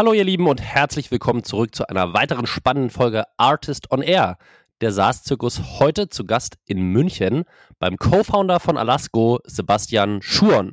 [0.00, 4.38] Hallo ihr Lieben und herzlich willkommen zurück zu einer weiteren spannenden Folge Artist on Air.
[4.80, 7.44] Der SaaS-Zirkus heute zu Gast in München
[7.78, 10.72] beim Co-Founder von Alasco, Sebastian Schurn.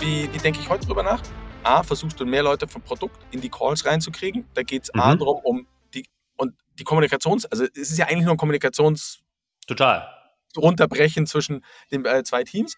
[0.00, 1.22] Wie, wie denke ich heute drüber nach?
[1.62, 4.44] A, versuchst du mehr Leute vom Produkt in die Calls reinzukriegen.
[4.54, 5.00] Da geht es mhm.
[5.00, 6.04] A darum, um die
[6.36, 9.20] und die Kommunikations, also es ist ja eigentlich nur ein Kommunikations
[9.68, 10.23] Total
[10.56, 12.76] runterbrechen zwischen den äh, zwei Teams.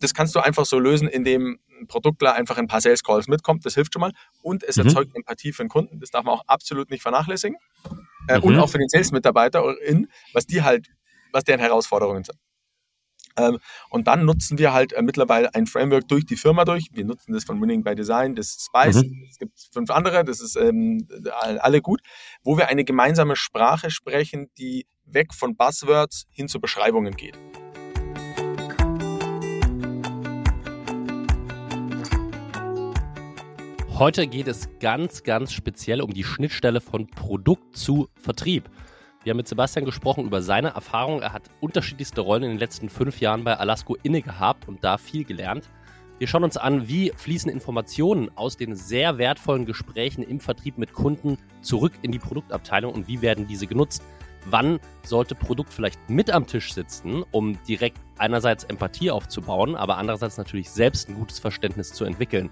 [0.00, 3.66] Das kannst du einfach so lösen, indem ein Produktler einfach ein paar Sales Calls mitkommt.
[3.66, 4.12] Das hilft schon mal.
[4.42, 4.86] Und es mhm.
[4.86, 6.00] erzeugt Empathie für den Kunden.
[6.00, 7.58] Das darf man auch absolut nicht vernachlässigen.
[8.28, 8.44] Äh, mhm.
[8.44, 9.62] Und auch für den Sales-Mitarbeiter,
[10.32, 10.88] was die halt,
[11.32, 12.38] was deren Herausforderungen sind.
[13.36, 13.58] Ähm,
[13.90, 16.88] und dann nutzen wir halt äh, mittlerweile ein Framework durch die Firma durch.
[16.92, 19.02] Wir nutzen das von Winning by Design, das Spice.
[19.02, 19.26] Mhm.
[19.28, 21.06] Es gibt fünf andere, das ist ähm,
[21.60, 22.00] alle gut,
[22.42, 27.38] wo wir eine gemeinsame Sprache sprechen, die weg von Buzzwords hin zu Beschreibungen geht.
[33.96, 38.68] Heute geht es ganz, ganz speziell um die Schnittstelle von Produkt zu Vertrieb.
[39.24, 41.22] Wir haben mit Sebastian gesprochen über seine Erfahrungen.
[41.22, 44.98] Er hat unterschiedlichste Rollen in den letzten fünf Jahren bei Alasco inne gehabt und da
[44.98, 45.68] viel gelernt.
[46.18, 50.92] Wir schauen uns an, wie fließen Informationen aus den sehr wertvollen Gesprächen im Vertrieb mit
[50.92, 54.02] Kunden zurück in die Produktabteilung und wie werden diese genutzt
[54.46, 60.36] wann sollte Produkt vielleicht mit am Tisch sitzen, um direkt einerseits Empathie aufzubauen, aber andererseits
[60.36, 62.50] natürlich selbst ein gutes Verständnis zu entwickeln.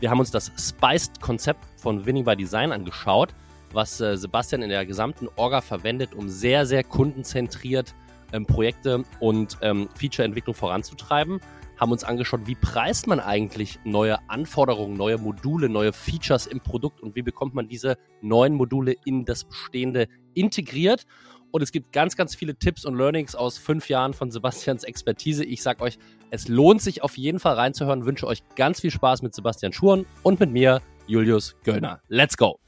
[0.00, 3.34] Wir haben uns das Spiced-Konzept von Winning by Design angeschaut,
[3.74, 7.94] was äh, Sebastian in der gesamten Orga verwendet, um sehr, sehr kundenzentriert
[8.32, 11.40] ähm, Projekte und ähm, Feature-Entwicklung voranzutreiben
[11.76, 17.00] haben uns angeschaut, wie preist man eigentlich neue Anforderungen, neue Module, neue Features im Produkt
[17.00, 21.04] und wie bekommt man diese neuen Module in das Bestehende integriert.
[21.50, 25.44] Und es gibt ganz, ganz viele Tipps und Learnings aus fünf Jahren von Sebastians Expertise.
[25.44, 25.98] Ich sage euch,
[26.30, 28.06] es lohnt sich auf jeden Fall reinzuhören.
[28.06, 32.00] Wünsche euch ganz viel Spaß mit Sebastian Schuren und mit mir, Julius Göllner.
[32.08, 32.63] Let's go!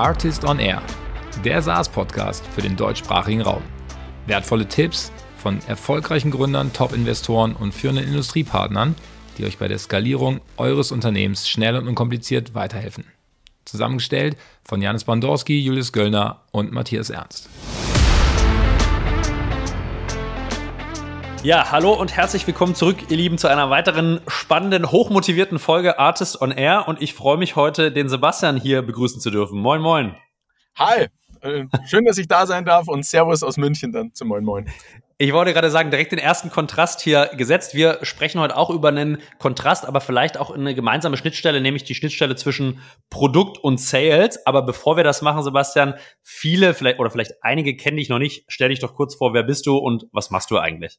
[0.00, 0.82] Artist on Air,
[1.44, 3.62] der SaaS-Podcast für den deutschsprachigen Raum.
[4.26, 8.94] Wertvolle Tipps von erfolgreichen Gründern, Top-Investoren und führenden Industriepartnern–
[9.40, 13.04] die euch bei der Skalierung eures Unternehmens schnell und unkompliziert weiterhelfen.
[13.64, 17.48] Zusammengestellt von Janis Bandorski, Julius Göllner und Matthias Ernst.
[21.42, 26.42] Ja, hallo und herzlich willkommen zurück, ihr Lieben, zu einer weiteren spannenden, hochmotivierten Folge Artist
[26.42, 26.86] on Air.
[26.86, 29.58] Und ich freue mich heute, den Sebastian hier begrüßen zu dürfen.
[29.58, 30.16] Moin, moin.
[30.76, 31.06] Hi,
[31.40, 34.70] äh, schön, dass ich da sein darf und Servus aus München dann zum Moin Moin.
[35.16, 37.74] Ich wollte gerade sagen, direkt den ersten Kontrast hier gesetzt.
[37.74, 41.94] Wir sprechen heute auch über einen Kontrast, aber vielleicht auch eine gemeinsame Schnittstelle, nämlich die
[41.94, 44.44] Schnittstelle zwischen Produkt und Sales.
[44.46, 48.44] Aber bevor wir das machen, Sebastian, viele vielleicht oder vielleicht einige kennen dich noch nicht.
[48.48, 50.98] Stell dich doch kurz vor, wer bist du und was machst du eigentlich?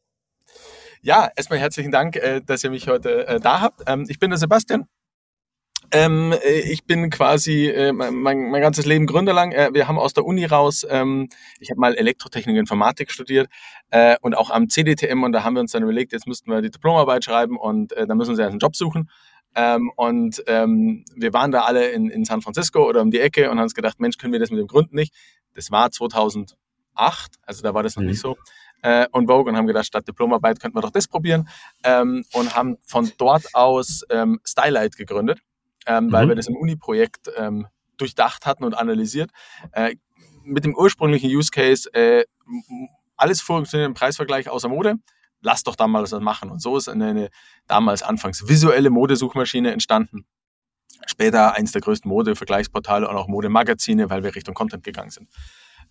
[1.04, 3.82] Ja, erstmal herzlichen Dank, äh, dass ihr mich heute äh, da habt.
[3.88, 4.86] Ähm, ich bin der Sebastian,
[5.92, 8.14] ähm, äh, ich bin quasi äh, mein,
[8.52, 9.52] mein ganzes Leben Gründer lang.
[9.52, 11.28] Äh, wir haben aus der Uni raus, ähm,
[11.60, 13.50] ich habe mal Elektrotechnik und Informatik studiert
[13.90, 16.62] äh, und auch am CDTM und da haben wir uns dann überlegt, jetzt müssten wir
[16.62, 19.10] die Diplomarbeit schreiben und dann müssen wir uns einen Job suchen.
[19.56, 23.50] Ähm, und ähm, wir waren da alle in, in San Francisco oder um die Ecke
[23.50, 25.16] und haben uns gedacht, Mensch, können wir das mit dem Gründen nicht?
[25.56, 26.56] Das war 2008,
[27.42, 28.10] also da war das noch mhm.
[28.10, 28.38] nicht so
[28.82, 31.48] äh, und Vogue und haben gedacht, statt Diplomarbeit könnten wir doch das probieren
[31.84, 35.40] ähm, und haben von dort aus ähm, Stylight gegründet
[35.86, 36.12] ähm, mhm.
[36.12, 39.32] weil wir das im Uni-Projekt ähm, durchdacht hatten und analysiert.
[39.72, 39.96] Äh,
[40.44, 42.26] mit dem ursprünglichen Use Case, äh,
[43.16, 44.96] alles funktioniert im Preisvergleich außer Mode.
[45.42, 46.50] Lass doch da mal was machen.
[46.50, 47.30] Und so ist eine, eine
[47.68, 50.26] damals anfangs visuelle Modesuchmaschine entstanden.
[51.08, 55.30] Später eins der größten Mode-Vergleichsportale und auch Modemagazine, weil wir Richtung Content gegangen sind.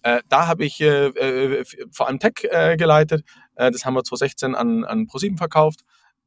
[0.03, 3.25] Äh, da habe ich äh, äh, vor allem Tech äh, geleitet.
[3.55, 5.81] Äh, das haben wir 2016 an, an ProSieben verkauft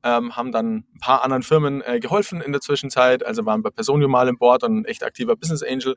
[0.06, 3.70] ähm, haben dann ein paar anderen Firmen äh, geholfen in der Zwischenzeit, also waren bei
[3.70, 5.96] Personio mal im Board und ein echt aktiver Business Angel.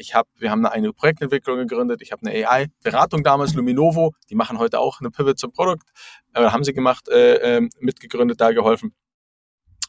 [0.00, 4.34] Ich hab, wir haben eine eigene Projektentwicklung gegründet, ich habe eine AI-Beratung damals, Luminovo, die
[4.34, 5.88] machen heute auch eine Pivot zum Produkt,
[6.34, 8.92] haben sie gemacht, äh, ähm, mitgegründet, da geholfen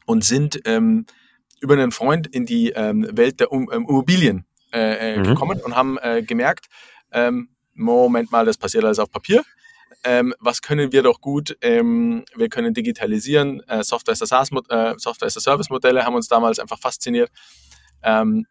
[0.06, 1.08] und sind ähm,
[1.60, 5.24] über einen Freund in die ähm, Welt der um, ähm, Immobilien äh, mhm.
[5.24, 6.68] gekommen und haben äh, gemerkt,
[7.12, 9.44] ähm, Moment mal, das passiert alles auf Papier
[10.04, 11.58] ähm, was können wir doch gut?
[11.62, 16.06] Ähm, wir können digitalisieren, äh, Software as a SaaS, äh, Software as a Service Modelle
[16.06, 17.30] haben uns damals einfach fasziniert.
[18.02, 18.46] Ähm,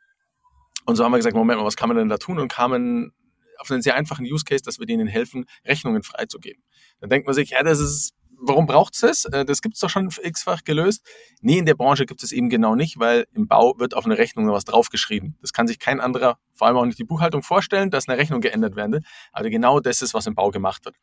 [0.84, 2.38] und so haben wir gesagt, Moment mal, was kann man denn da tun?
[2.38, 3.12] Und kamen
[3.58, 6.62] auf einen sehr einfachen Use Case, dass wir denen helfen, Rechnungen freizugeben.
[7.00, 9.24] Dann denkt man sich, ja, das ist warum braucht es das?
[9.26, 11.06] Äh, das gibt es doch schon x-fach gelöst.
[11.40, 14.18] Nee, in der Branche gibt es eben genau nicht, weil im Bau wird auf eine
[14.18, 15.36] Rechnung noch was draufgeschrieben.
[15.40, 18.40] Das kann sich kein anderer, vor allem auch nicht die Buchhaltung, vorstellen, dass eine Rechnung
[18.40, 19.00] geändert werde.
[19.32, 20.96] Aber genau das ist, was im Bau gemacht wird.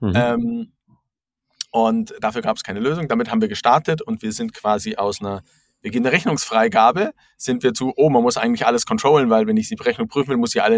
[0.00, 0.12] Mhm.
[0.14, 0.72] Ähm,
[1.70, 3.08] und dafür gab es keine Lösung.
[3.08, 5.42] Damit haben wir gestartet und wir sind quasi aus einer
[5.84, 9.68] Beginn der Rechnungsfreigabe sind wir zu, oh, man muss eigentlich alles controllen, weil wenn ich
[9.68, 10.76] die Rechnung prüfen will, muss ich alle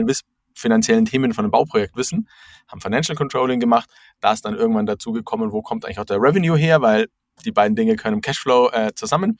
[0.58, 2.28] finanziellen Themen von einem Bauprojekt wissen.
[2.68, 3.88] Haben Financial Controlling gemacht.
[4.20, 7.06] Da ist dann irgendwann dazu gekommen, wo kommt eigentlich auch der Revenue her, weil
[7.44, 9.38] die beiden Dinge können im Cashflow äh, zusammen.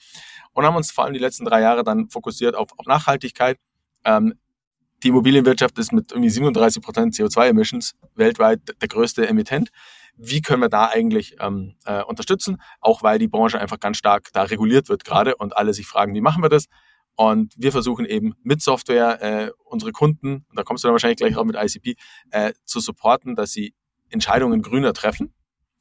[0.53, 3.59] Und haben uns vor allem die letzten drei Jahre dann fokussiert auf, auf Nachhaltigkeit.
[4.05, 4.35] Ähm,
[5.03, 9.71] die Immobilienwirtschaft ist mit irgendwie 37 Prozent CO2-Emissions weltweit der größte Emittent
[10.17, 14.31] wie können wir da eigentlich ähm, äh, unterstützen, auch weil die Branche einfach ganz stark
[14.33, 16.67] da reguliert wird gerade und alle sich fragen, wie machen wir das?
[17.17, 21.17] Und wir versuchen eben mit Software äh, unsere Kunden, und da kommst du dann wahrscheinlich
[21.17, 21.97] gleich auch mit ICP,
[22.31, 23.75] äh, zu supporten, dass sie
[24.11, 25.33] Entscheidungen grüner treffen.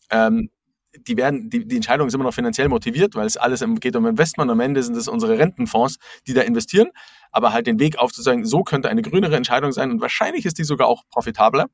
[0.10, 0.50] Ähm,
[0.98, 4.06] die werden, die, die Entscheidung ist immer noch finanziell motiviert, weil es alles geht um
[4.06, 4.50] Investment.
[4.50, 6.90] Am Ende sind es unsere Rentenfonds, die da investieren.
[7.32, 10.64] Aber halt den Weg aufzuzeigen, so könnte eine grünere Entscheidung sein und wahrscheinlich ist die
[10.64, 11.68] sogar auch profitabler.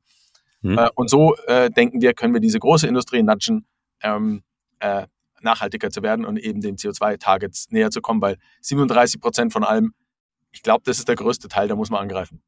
[0.62, 0.78] Mhm.
[0.78, 3.66] Äh, und so äh, denken wir, können wir diese große Industrie nudgen,
[4.02, 4.42] ähm,
[4.80, 5.06] äh,
[5.42, 9.92] nachhaltiger zu werden und eben den CO2-Targets näher zu kommen, weil 37 Prozent von allem,
[10.50, 12.42] ich glaube, das ist der größte Teil, da muss man angreifen.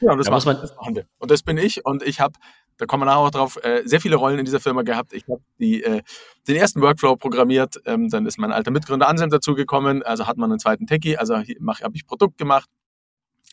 [0.00, 1.06] Ja, und das, da machen, man, das machen wir.
[1.18, 2.34] Und das bin ich und ich habe,
[2.78, 5.12] da kommen wir nachher auch drauf, äh, sehr viele Rollen in dieser Firma gehabt.
[5.12, 6.02] Ich habe äh,
[6.48, 10.50] den ersten Workflow programmiert, ähm, dann ist mein alter Mitgründer Anselm dazugekommen, also hat man
[10.50, 12.68] einen zweiten Techie, also habe ich Produkt gemacht.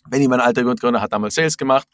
[0.10, 1.88] Benny, mein alter Mitgründer, hat damals Sales gemacht.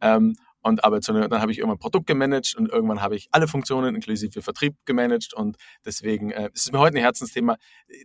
[0.00, 0.36] Ähm,
[0.66, 3.94] und aber zu, dann habe ich irgendwann Produkt gemanagt und irgendwann habe ich alle Funktionen
[3.94, 7.56] inklusive Vertrieb gemanagt und deswegen äh, ist es mir heute ein Herzensthema,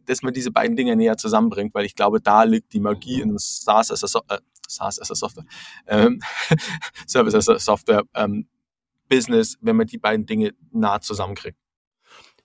[0.05, 3.35] dass man diese beiden Dinge näher zusammenbringt, weil ich glaube, da liegt die Magie in
[3.37, 4.37] SaaS as a, so äh,
[4.67, 5.45] SaaS as a Software,
[5.87, 6.21] ähm,
[7.07, 8.47] Service as a Software ähm,
[9.09, 11.60] Business, wenn man die beiden Dinge nah zusammenkriegt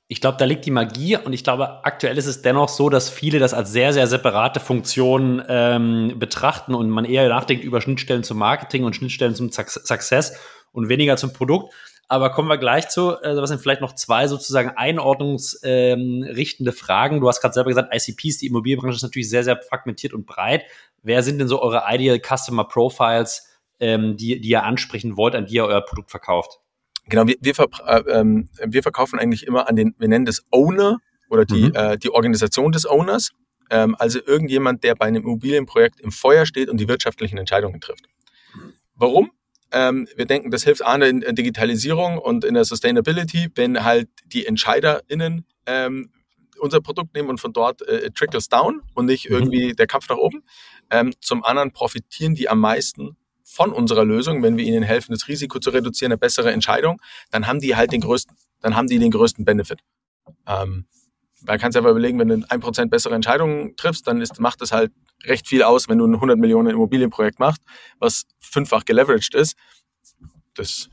[0.09, 3.11] ich glaube, da liegt die Magie und ich glaube, aktuell ist es dennoch so, dass
[3.11, 8.23] viele das als sehr, sehr separate Funktion ähm, betrachten und man eher nachdenkt über Schnittstellen
[8.23, 10.39] zum Marketing und Schnittstellen zum Success
[10.71, 11.75] und weniger zum Produkt.
[12.09, 17.21] Aber kommen wir gleich zu, äh, was sind vielleicht noch zwei sozusagen einordnungsrichtende ähm, Fragen.
[17.21, 20.63] Du hast gerade selber gesagt, ICPs, die Immobilienbranche ist natürlich sehr, sehr fragmentiert und breit.
[21.03, 23.49] Wer sind denn so eure Ideal Customer Profiles,
[23.81, 26.61] ähm, die, die ihr ansprechen wollt, an die ihr euer Produkt verkauft?
[27.09, 27.55] Genau, wir, wir,
[27.87, 30.99] äh, ähm, wir verkaufen eigentlich immer an den, wir nennen das Owner
[31.29, 31.75] oder die, mhm.
[31.75, 33.31] äh, die Organisation des Owners,
[33.71, 38.07] ähm, also irgendjemand, der bei einem Immobilienprojekt im Feuer steht und die wirtschaftlichen Entscheidungen trifft.
[38.95, 39.31] Warum?
[39.73, 44.09] Ähm, wir denken, das hilft an in der Digitalisierung und in der Sustainability, wenn halt
[44.25, 46.11] die EntscheiderInnen ähm,
[46.59, 49.37] unser Produkt nehmen und von dort äh, trickles down und nicht mhm.
[49.37, 50.43] irgendwie der Kampf nach oben.
[50.91, 55.29] Ähm, zum anderen profitieren die am meisten von unserer Lösung, wenn wir ihnen helfen, das
[55.29, 57.01] Risiko zu reduzieren, eine bessere Entscheidung,
[57.31, 59.81] dann haben die halt den größten, dann haben die den größten Benefit.
[60.47, 60.87] Ähm,
[61.47, 64.61] man kann sich aber überlegen, wenn du ein Prozent bessere Entscheidungen triffst, dann ist, macht
[64.63, 64.93] es halt
[65.25, 67.63] recht viel aus, wenn du ein 100 Millionen Immobilienprojekt machst,
[67.99, 69.55] was fünffach geleveraged ist.
[70.55, 70.89] Das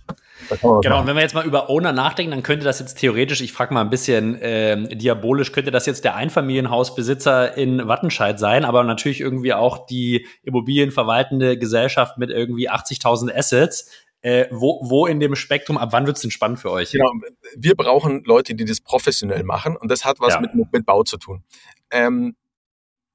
[0.82, 3.54] Genau, und wenn wir jetzt mal über Owner nachdenken, dann könnte das jetzt theoretisch, ich
[3.54, 8.84] frage mal ein bisschen äh, diabolisch, könnte das jetzt der Einfamilienhausbesitzer in Wattenscheid sein, aber
[8.84, 13.90] natürlich irgendwie auch die immobilienverwaltende Gesellschaft mit irgendwie 80.000 Assets.
[14.22, 16.92] Äh, wo, wo in dem Spektrum, ab wann wird es denn spannend für euch?
[16.92, 17.12] Genau,
[17.58, 20.40] wir brauchen Leute, die das professionell machen und das hat was ja.
[20.40, 21.44] mit, mit Bau zu tun.
[21.92, 22.36] Ähm,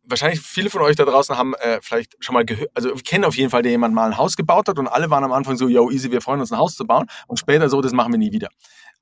[0.09, 3.37] wahrscheinlich viele von euch da draußen haben äh, vielleicht schon mal gehört, also kennen auf
[3.37, 5.69] jeden Fall, der jemand mal ein Haus gebaut hat und alle waren am Anfang so,
[5.69, 8.19] yo, easy, wir freuen uns, ein Haus zu bauen und später so, das machen wir
[8.19, 8.49] nie wieder.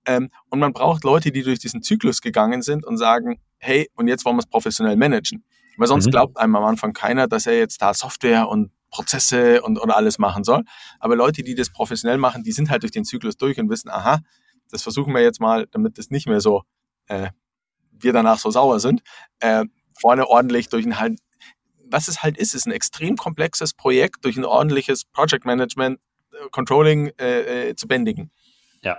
[0.05, 4.09] Ähm, und man braucht Leute, die durch diesen Zyklus gegangen sind und sagen, hey, und
[4.09, 5.45] jetzt wollen wir es professionell managen.
[5.77, 6.11] Weil sonst mhm.
[6.11, 10.19] glaubt einem am Anfang keiner, dass er jetzt da Software und Prozesse und, und alles
[10.19, 10.63] machen soll.
[11.01, 13.91] Aber Leute, die das professionell machen, die sind halt durch den Zyklus durch und wissen,
[13.91, 14.21] aha,
[14.71, 16.63] das versuchen wir jetzt mal, damit das nicht mehr so
[17.09, 17.31] äh,
[17.91, 19.03] wir danach so sauer sind.
[19.41, 19.65] Äh,
[20.01, 21.19] vorne ordentlich durch ein halt,
[21.85, 26.01] was es halt ist, ist ein extrem komplexes Projekt durch ein ordentliches Project Management,
[26.33, 28.31] äh, Controlling äh, äh, zu bändigen.
[28.83, 28.99] Ja.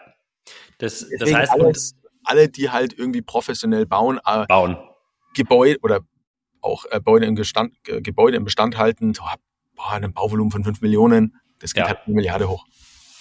[0.77, 4.77] Das, das heißt, alles, alle, die halt irgendwie professionell bauen, äh, bauen.
[5.35, 6.01] Gebäude oder
[6.61, 9.23] auch äh, Gebäude, im Gestand, Gebäude im Bestand halten, so,
[9.75, 11.89] boah, ein Bauvolumen von 5 Millionen, das geht ja.
[11.89, 12.65] halt eine Milliarde hoch.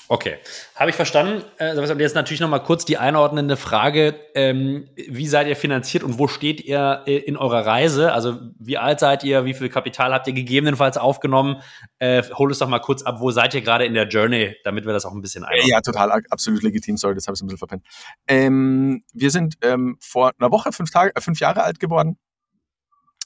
[0.09, 0.37] Okay,
[0.77, 1.43] habe ich verstanden.
[1.59, 6.19] Äh, jetzt natürlich noch mal kurz die einordnende Frage: ähm, Wie seid ihr finanziert und
[6.19, 8.13] wo steht ihr äh, in eurer Reise?
[8.13, 9.45] Also wie alt seid ihr?
[9.45, 11.61] Wie viel Kapital habt ihr gegebenenfalls aufgenommen?
[11.99, 13.17] Äh, hol es doch mal kurz ab.
[13.19, 15.69] Wo seid ihr gerade in der Journey, damit wir das auch ein bisschen einordnen?
[15.69, 16.97] Ja, total, absolut legitim.
[16.97, 17.85] Sorry, das habe ich ein bisschen verpennt.
[18.29, 22.17] Ähm, wir sind ähm, vor einer Woche fünf Tage, äh, fünf Jahre alt geworden.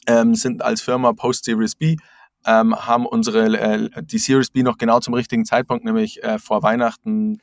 [0.07, 1.97] Ähm, sind als Firma Post Series B
[2.47, 6.63] ähm, haben unsere äh, die Series B noch genau zum richtigen Zeitpunkt, nämlich äh, vor
[6.63, 7.41] Weihnachten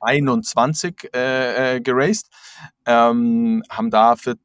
[0.00, 2.28] 21 äh, äh, geraced,
[2.86, 4.40] ähm, haben da 40,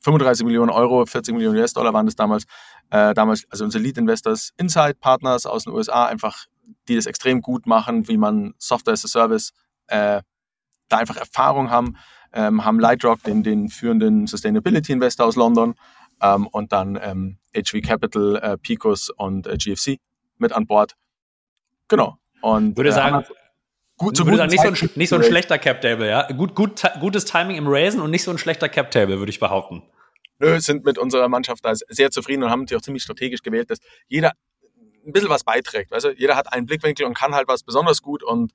[0.00, 2.44] 35 Millionen Euro, 40 Millionen US-Dollar waren das damals,
[2.90, 6.44] äh, damals, also unsere Lead-Investors, Inside-Partners aus den USA, einfach,
[6.88, 9.52] die das extrem gut machen, wie man Software as a Service
[9.86, 10.20] äh,
[10.88, 11.96] da einfach Erfahrung haben,
[12.34, 15.74] ähm, haben Lightrock, den, den führenden Sustainability-Investor aus London,
[16.22, 19.98] ähm, und dann ähm, HV Capital, äh, Picos und äh, GFC
[20.38, 20.96] mit an Bord.
[21.88, 22.18] Genau.
[22.40, 23.24] Und, würde äh, sagen,
[23.96, 26.30] gut, würde sagen nicht, so ein, nicht so ein schlechter Cap-Table, ja.
[26.32, 29.82] Gut, gut, gutes Timing im Raisen und nicht so ein schlechter Cap-Table, würde ich behaupten.
[30.38, 33.70] Nö, sind mit unserer Mannschaft da sehr zufrieden und haben sich auch ziemlich strategisch gewählt,
[33.70, 33.78] dass
[34.08, 34.32] jeder
[35.06, 35.92] ein bisschen was beiträgt.
[35.92, 38.52] Also jeder hat einen Blickwinkel und kann halt was besonders gut und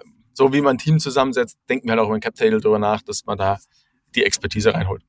[0.00, 2.78] ähm, so wie man ein Team zusammensetzt, denken wir halt auch über ein Cap-Table darüber
[2.78, 3.58] nach, dass man da
[4.14, 5.04] die Expertise reinholt.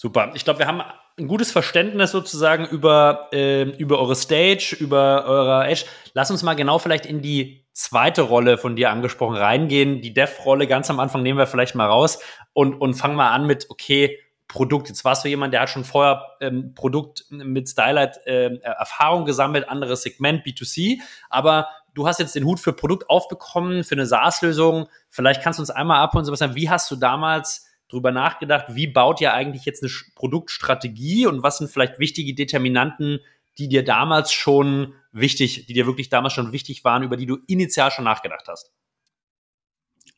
[0.00, 0.30] Super.
[0.32, 0.80] Ich glaube, wir haben
[1.18, 5.84] ein gutes Verständnis sozusagen über, äh, über eure Stage, über eure Edge.
[6.14, 10.00] Lass uns mal genau vielleicht in die zweite Rolle von dir angesprochen reingehen.
[10.00, 12.18] Die Dev-Rolle ganz am Anfang nehmen wir vielleicht mal raus
[12.54, 14.88] und, und fangen mal an mit, okay, Produkt.
[14.88, 19.68] Jetzt warst du jemand, der hat schon vorher ähm, Produkt mit Stylight äh, Erfahrung gesammelt,
[19.68, 24.88] anderes Segment, B2C, aber du hast jetzt den Hut für Produkt aufbekommen, für eine SaaS-Lösung.
[25.10, 29.20] Vielleicht kannst du uns einmal abholen, Sebastian, wie hast du damals drüber nachgedacht, wie baut
[29.20, 33.20] ihr eigentlich jetzt eine Produktstrategie und was sind vielleicht wichtige Determinanten,
[33.58, 37.38] die dir damals schon wichtig, die dir wirklich damals schon wichtig waren, über die du
[37.46, 38.72] initial schon nachgedacht hast?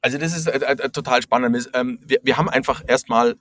[0.01, 1.71] Also das ist äh, äh, total spannend.
[1.75, 3.37] Ähm, wir, wir haben einfach erstmal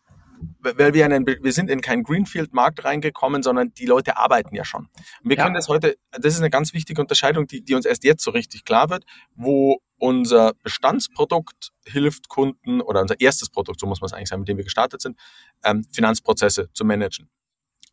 [0.60, 4.88] weil wir, einen, wir sind in keinen Greenfield-Markt reingekommen, sondern die Leute arbeiten ja schon.
[5.24, 5.44] Und wir ja.
[5.44, 8.32] können das heute, das ist eine ganz wichtige Unterscheidung, die, die uns erst jetzt so
[8.32, 14.08] richtig klar wird, wo unser Bestandsprodukt hilft Kunden oder unser erstes Produkt, so muss man
[14.08, 15.16] es eigentlich sagen, mit dem wir gestartet sind,
[15.64, 17.30] ähm, Finanzprozesse zu managen.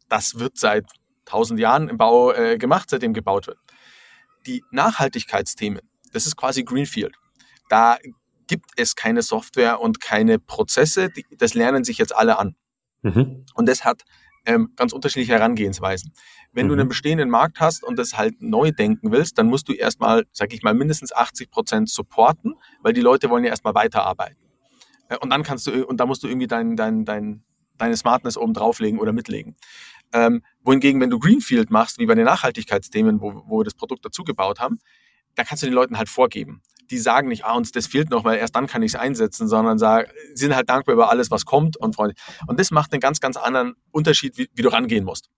[0.08, 0.86] Das wird seit
[1.26, 3.58] tausend Jahren im Bau äh, gemacht, seitdem gebaut wird.
[4.46, 5.82] Die Nachhaltigkeitsthemen,
[6.14, 7.14] das ist quasi Greenfield.
[7.68, 7.98] Da
[8.46, 11.10] gibt es keine Software und keine Prozesse.
[11.36, 12.56] Das lernen sich jetzt alle an.
[13.02, 13.44] Mhm.
[13.52, 14.04] Und das hat
[14.48, 16.12] ähm, ganz unterschiedliche Herangehensweisen.
[16.52, 16.68] Wenn mhm.
[16.70, 20.24] du einen bestehenden Markt hast und das halt neu denken willst, dann musst du erstmal,
[20.32, 24.42] sag ich mal, mindestens 80 Prozent supporten, weil die Leute wollen ja erstmal weiterarbeiten.
[25.10, 27.44] Äh, und dann kannst du, und da musst du irgendwie dein, dein, dein,
[27.76, 29.54] deine Smartness oben drauflegen oder mitlegen.
[30.14, 34.06] Ähm, wohingegen, wenn du Greenfield machst, wie bei den Nachhaltigkeitsthemen, wo, wo wir das Produkt
[34.06, 34.78] dazu gebaut haben,
[35.34, 38.24] da kannst du den Leuten halt vorgeben die sagen nicht, ah, uns das fehlt noch,
[38.24, 41.44] weil erst dann kann ich es einsetzen, sondern sagen, sind halt dankbar über alles, was
[41.44, 42.22] kommt und freundlich.
[42.46, 45.28] Und das macht einen ganz, ganz anderen Unterschied, wie, wie du rangehen musst.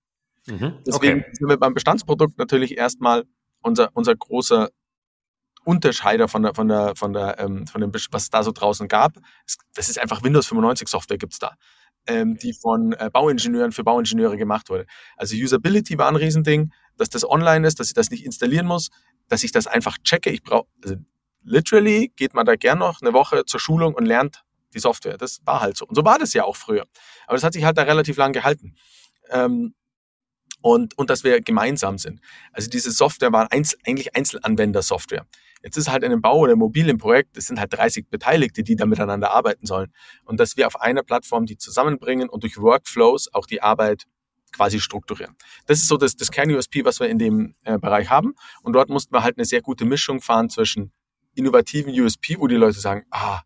[0.46, 1.30] Mhm, Deswegen okay.
[1.32, 3.24] sind wir beim Bestandsprodukt natürlich erstmal
[3.62, 4.70] unser, unser großer
[5.64, 8.88] Unterscheider von der, von der, von der, ähm, von dem, was es da so draußen
[8.88, 9.14] gab.
[9.74, 11.54] Das ist einfach Windows 95 Software gibt's da,
[12.06, 14.86] ähm, die von äh, Bauingenieuren für Bauingenieure gemacht wurde.
[15.16, 18.88] Also Usability war ein Riesending, dass das online ist, dass ich das nicht installieren muss,
[19.28, 20.30] dass ich das einfach checke.
[20.30, 20.96] Ich brauche, also
[21.42, 24.42] literally geht man da gern noch eine Woche zur Schulung und lernt
[24.74, 25.18] die Software.
[25.18, 25.86] Das war halt so.
[25.86, 26.84] Und so war das ja auch früher.
[27.26, 28.76] Aber das hat sich halt da relativ lang gehalten.
[29.30, 29.74] Ähm,
[30.62, 32.20] und, und dass wir gemeinsam sind.
[32.52, 35.26] Also diese Software war einzel, eigentlich Einzelanwender-Software.
[35.62, 38.76] Jetzt ist halt in einem Bau- oder mobilen Projekt, es sind halt 30 Beteiligte, die
[38.76, 39.92] da miteinander arbeiten sollen.
[40.24, 44.04] Und dass wir auf einer Plattform die zusammenbringen und durch Workflows auch die Arbeit
[44.52, 45.36] quasi strukturieren.
[45.66, 48.34] Das ist so das, das Kern-USP, was wir in dem äh, Bereich haben.
[48.62, 50.92] Und dort mussten wir halt eine sehr gute Mischung fahren zwischen
[51.34, 53.40] innovativen USP, wo die Leute sagen, ah,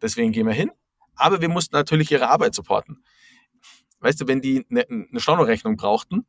[0.00, 0.70] deswegen gehen wir hin.
[1.16, 3.04] Aber wir mussten natürlich ihre Arbeit supporten.
[4.00, 6.26] Weißt du, wenn die eine, eine Stornorechnung brauchten,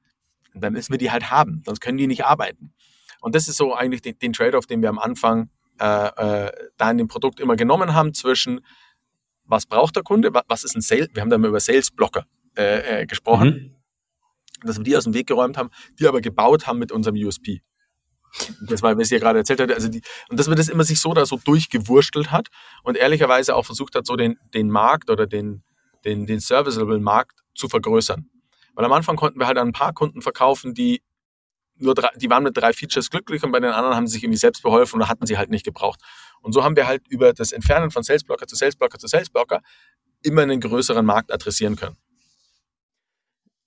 [0.53, 2.74] dann müssen wir die halt haben, sonst können die nicht arbeiten.
[3.19, 6.91] Und das ist so eigentlich den, den Trade-off, den wir am Anfang äh, äh, da
[6.91, 8.62] in dem Produkt immer genommen haben zwischen
[9.43, 12.25] was braucht der Kunde, was ist ein Sales, wir haben da mal über Sales-Blocker
[12.57, 13.75] äh, äh, gesprochen,
[14.62, 14.67] mhm.
[14.67, 15.69] dass wir die aus dem Weg geräumt haben,
[16.00, 17.62] die aber gebaut haben mit unserem USP.
[18.62, 19.74] Das war, was ich ja gerade erzählt hatte.
[19.74, 22.50] Also die, und dass man das immer sich so da so durchgewurstelt hat
[22.84, 25.63] und ehrlicherweise auch versucht hat, so den, den Markt oder den,
[26.04, 28.30] den, den serviceable Markt zu vergrößern.
[28.74, 31.01] Weil am Anfang konnten wir halt an ein paar Kunden verkaufen, die
[31.77, 34.24] nur drei, die waren mit drei Features glücklich und bei den anderen haben sie sich
[34.24, 36.00] irgendwie selbst beholfen oder hatten sie halt nicht gebraucht.
[36.42, 39.62] Und so haben wir halt über das Entfernen von Salesblocker zu Salesblocker zu Salesblocker
[40.24, 41.98] immer einen größeren Markt adressieren können.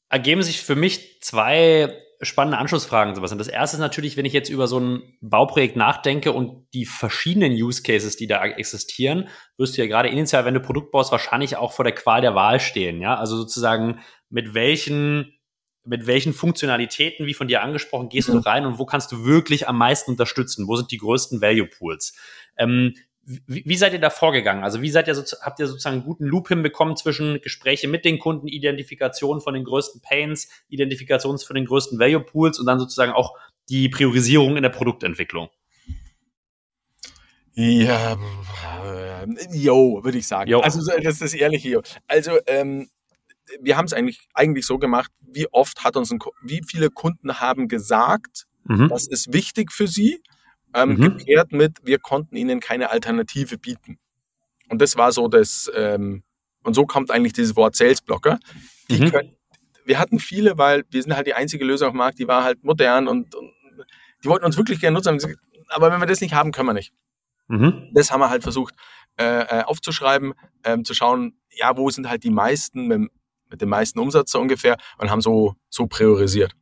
[0.08, 3.38] Ergeben sich für mich zwei spannende Anschlussfragen, Sebastian.
[3.38, 7.52] Das erste ist natürlich, wenn ich jetzt über so ein Bauprojekt nachdenke und die verschiedenen
[7.52, 11.56] Use Cases, die da existieren, wirst du ja gerade initial, wenn du Produkt baust, wahrscheinlich
[11.56, 13.00] auch vor der Qual der Wahl stehen.
[13.00, 15.34] Ja, also sozusagen mit welchen
[15.84, 18.34] mit welchen Funktionalitäten, wie von dir angesprochen, gehst mhm.
[18.34, 20.68] du rein und wo kannst du wirklich am meisten unterstützen?
[20.68, 22.14] Wo sind die größten Value Pools?
[22.58, 22.94] Ähm,
[23.46, 24.64] wie, wie seid ihr da vorgegangen?
[24.64, 28.04] Also wie seid ihr so, habt ihr sozusagen einen guten Loop hinbekommen zwischen Gespräche mit
[28.04, 32.78] den Kunden, Identifikation von den größten Pains, Identifikation von den größten Value Pools und dann
[32.78, 33.36] sozusagen auch
[33.68, 35.50] die Priorisierung in der Produktentwicklung?
[37.54, 38.16] Ja,
[38.84, 40.48] äh, yo, würde ich sagen.
[40.48, 40.60] Yo.
[40.60, 41.82] Also das ist das ehrliche yo.
[42.06, 42.88] Also ähm,
[43.60, 47.40] wir haben es eigentlich, eigentlich so gemacht, wie oft hat uns ein, wie viele Kunden
[47.40, 48.88] haben gesagt, mhm.
[48.88, 50.22] das ist wichtig für sie,
[50.74, 51.18] ähm, mhm.
[51.18, 53.98] gepaart mit, wir konnten ihnen keine Alternative bieten.
[54.68, 56.22] Und das war so das, ähm,
[56.62, 58.38] und so kommt eigentlich dieses Wort Sales Blocker.
[58.90, 59.10] Mhm.
[59.10, 59.36] Können,
[59.84, 62.44] wir hatten viele, weil wir sind halt die einzige Lösung auf dem Markt, die war
[62.44, 63.52] halt modern und, und
[64.22, 65.18] die wollten uns wirklich gerne nutzen.
[65.68, 66.92] Aber wenn wir das nicht haben, können wir nicht.
[67.48, 67.90] Mhm.
[67.94, 68.74] Das haben wir halt versucht
[69.18, 70.34] äh, äh, aufzuschreiben,
[70.64, 73.10] ähm, zu schauen, ja, wo sind halt die meisten mit,
[73.50, 76.52] mit dem meisten Umsatz so ungefähr und haben so, so priorisiert.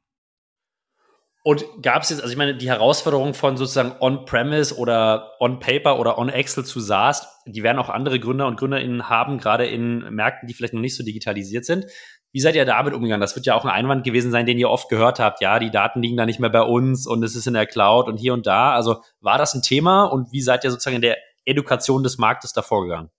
[1.46, 6.18] Und gab es jetzt, also ich meine, die Herausforderung von sozusagen On-Premise oder On-Paper oder
[6.18, 10.54] On-Excel zu SaaS, die werden auch andere Gründer und GründerInnen haben, gerade in Märkten, die
[10.54, 11.86] vielleicht noch nicht so digitalisiert sind.
[12.32, 13.20] Wie seid ihr damit umgegangen?
[13.20, 15.40] Das wird ja auch ein Einwand gewesen sein, den ihr oft gehört habt.
[15.40, 18.08] Ja, die Daten liegen da nicht mehr bei uns und es ist in der Cloud
[18.08, 18.72] und hier und da.
[18.72, 22.54] Also war das ein Thema und wie seid ihr sozusagen in der Edukation des Marktes
[22.54, 23.10] davor gegangen?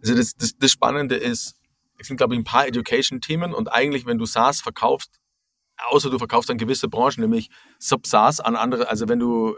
[0.00, 1.54] Also das, das, das Spannende ist,
[2.00, 5.21] es sind, glaube ich, ein paar Education-Themen und eigentlich, wenn du SaaS verkaufst,
[5.88, 9.56] außer du verkaufst an gewisse Branchen, nämlich Sub-SaaS an andere, also wenn du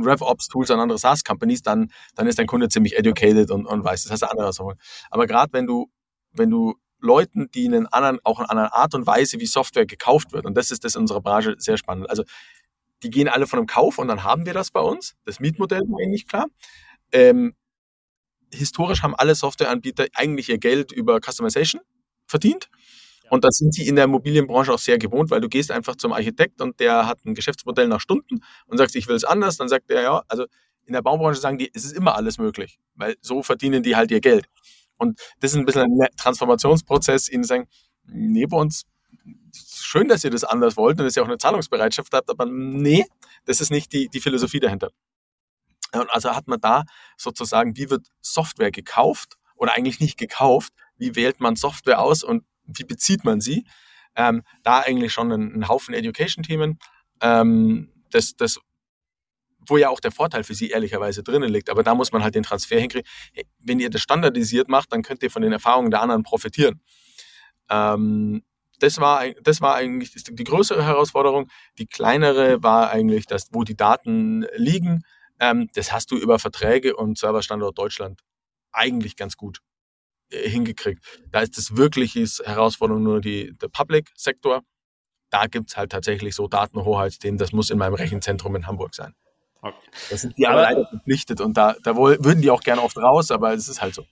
[0.00, 4.12] RevOps-Tools an andere SaaS-Companies, dann, dann ist dein Kunde ziemlich educated und, und weiß, das
[4.12, 4.74] heißt andere Sachen.
[5.10, 5.90] Aber gerade wenn du,
[6.32, 9.86] wenn du Leuten, die in einen anderen, auch in einer Art und Weise, wie Software
[9.86, 12.10] gekauft wird, und das ist das in unserer Branche sehr spannend.
[12.10, 12.24] Also
[13.02, 15.14] die gehen alle von einem Kauf und dann haben wir das bei uns.
[15.24, 16.46] Das Mietmodell war eigentlich klar.
[17.12, 17.54] Ähm,
[18.52, 21.80] historisch haben alle Softwareanbieter eigentlich ihr Geld über Customization
[22.26, 22.68] verdient.
[23.30, 26.12] Und das sind sie in der Immobilienbranche auch sehr gewohnt, weil du gehst einfach zum
[26.12, 29.56] Architekt und der hat ein Geschäftsmodell nach Stunden und sagst, ich will es anders.
[29.56, 30.46] Dann sagt er, ja, also
[30.86, 34.10] in der Baubranche sagen die, es ist immer alles möglich, weil so verdienen die halt
[34.10, 34.46] ihr Geld.
[34.96, 37.68] Und das ist ein bisschen ein Transformationsprozess, ihnen sagen,
[38.04, 38.84] nee, bei uns,
[39.52, 43.04] schön, dass ihr das anders wollt und dass ihr auch eine Zahlungsbereitschaft habt, aber nee,
[43.44, 44.90] das ist nicht die, die Philosophie dahinter.
[45.92, 46.84] Und also hat man da
[47.16, 52.44] sozusagen, wie wird Software gekauft oder eigentlich nicht gekauft, wie wählt man Software aus und
[52.68, 53.66] wie bezieht man sie?
[54.16, 56.78] Ähm, da eigentlich schon ein, ein Haufen Education-Themen.
[57.20, 58.58] Ähm, das, das,
[59.66, 61.70] wo ja auch der Vorteil für sie ehrlicherweise drinnen liegt.
[61.70, 63.08] Aber da muss man halt den Transfer hinkriegen.
[63.58, 66.80] Wenn ihr das standardisiert macht, dann könnt ihr von den Erfahrungen der anderen profitieren.
[67.70, 68.42] Ähm,
[68.80, 71.48] das war, das war eigentlich die größere Herausforderung.
[71.78, 75.02] Die kleinere war eigentlich, dass, wo die Daten liegen.
[75.40, 78.20] Ähm, das hast du über Verträge und Serverstandort Deutschland
[78.72, 79.60] eigentlich ganz gut
[80.30, 81.02] hingekriegt.
[81.30, 84.62] Da ist das wirkliche Herausforderung nur die, der Public-Sektor.
[85.30, 89.14] Da gibt es halt tatsächlich so Datenhoheitsthemen, das muss in meinem Rechenzentrum in Hamburg sein.
[89.60, 89.76] Okay.
[90.10, 92.96] Das sind die aber, aber leider verpflichtet und da, da würden die auch gerne oft
[92.96, 94.04] raus, aber es ist halt so.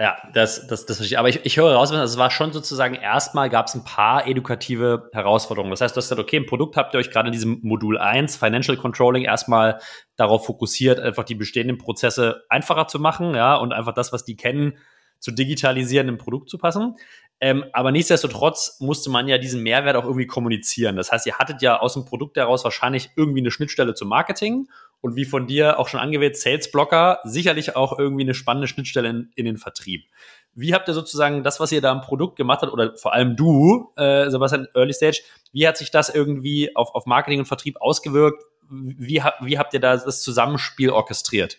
[0.00, 1.18] Ja, das, das, das verstehe ich.
[1.18, 4.28] Aber ich, ich höre raus, also es war schon sozusagen erstmal gab es ein paar
[4.28, 5.72] edukative Herausforderungen.
[5.72, 7.98] Das heißt, du hast gesagt, okay, ein Produkt habt ihr euch gerade in diesem Modul
[7.98, 9.80] 1, Financial Controlling, erstmal
[10.14, 14.36] darauf fokussiert, einfach die bestehenden Prozesse einfacher zu machen, ja, und einfach das, was die
[14.36, 14.78] kennen,
[15.18, 16.96] zu digitalisieren, im Produkt zu passen.
[17.40, 20.96] Ähm, aber nichtsdestotrotz musste man ja diesen Mehrwert auch irgendwie kommunizieren.
[20.96, 24.68] Das heißt, ihr hattet ja aus dem Produkt heraus wahrscheinlich irgendwie eine Schnittstelle zum Marketing
[25.00, 29.08] und wie von dir auch schon angewählt, Sales Blocker, sicherlich auch irgendwie eine spannende Schnittstelle
[29.08, 30.06] in, in, den Vertrieb.
[30.54, 33.36] Wie habt ihr sozusagen das, was ihr da im Produkt gemacht habt, oder vor allem
[33.36, 37.80] du, äh, Sebastian, Early Stage, wie hat sich das irgendwie auf, auf Marketing und Vertrieb
[37.80, 38.42] ausgewirkt?
[38.68, 41.58] Wie, wie habt ihr da das Zusammenspiel orchestriert?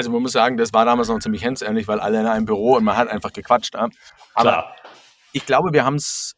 [0.00, 2.76] Also man muss sagen, das war damals noch ziemlich hemsärmlich, weil alle in einem Büro
[2.76, 3.74] und man hat einfach gequatscht.
[3.74, 3.90] Ja.
[4.32, 4.76] Aber Klar.
[5.32, 6.36] ich glaube, wir haben es,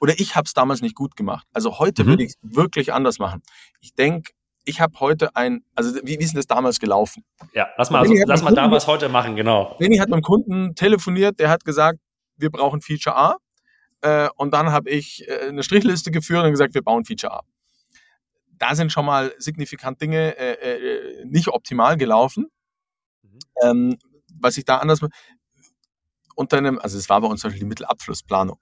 [0.00, 1.44] oder ich habe es damals nicht gut gemacht.
[1.52, 2.08] Also heute mhm.
[2.08, 3.42] würde ich es wirklich anders machen.
[3.80, 4.30] Ich denke,
[4.64, 7.24] ich habe heute ein, also wie, wie ist denn das damals gelaufen?
[7.52, 9.74] Ja, lass mal, also, lass mal da was heute machen, genau.
[9.80, 11.98] Benny hat mit einem Kunden telefoniert, der hat gesagt,
[12.36, 13.36] wir brauchen Feature A.
[14.02, 17.40] Äh, und dann habe ich äh, eine Strichliste geführt und gesagt, wir bauen Feature A.
[18.56, 22.46] Da sind schon mal signifikant Dinge äh nicht optimal gelaufen.
[23.62, 23.98] Ähm,
[24.40, 25.00] was ich da anders
[26.34, 28.58] unter einem, also es war bei uns zum Beispiel die Mittelabflussplanung,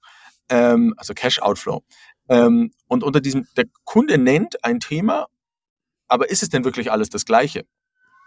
[0.49, 1.83] ähm, also Cash Outflow.
[2.29, 5.27] Ähm, und unter diesem, der Kunde nennt ein Thema,
[6.09, 7.65] aber ist es denn wirklich alles das Gleiche?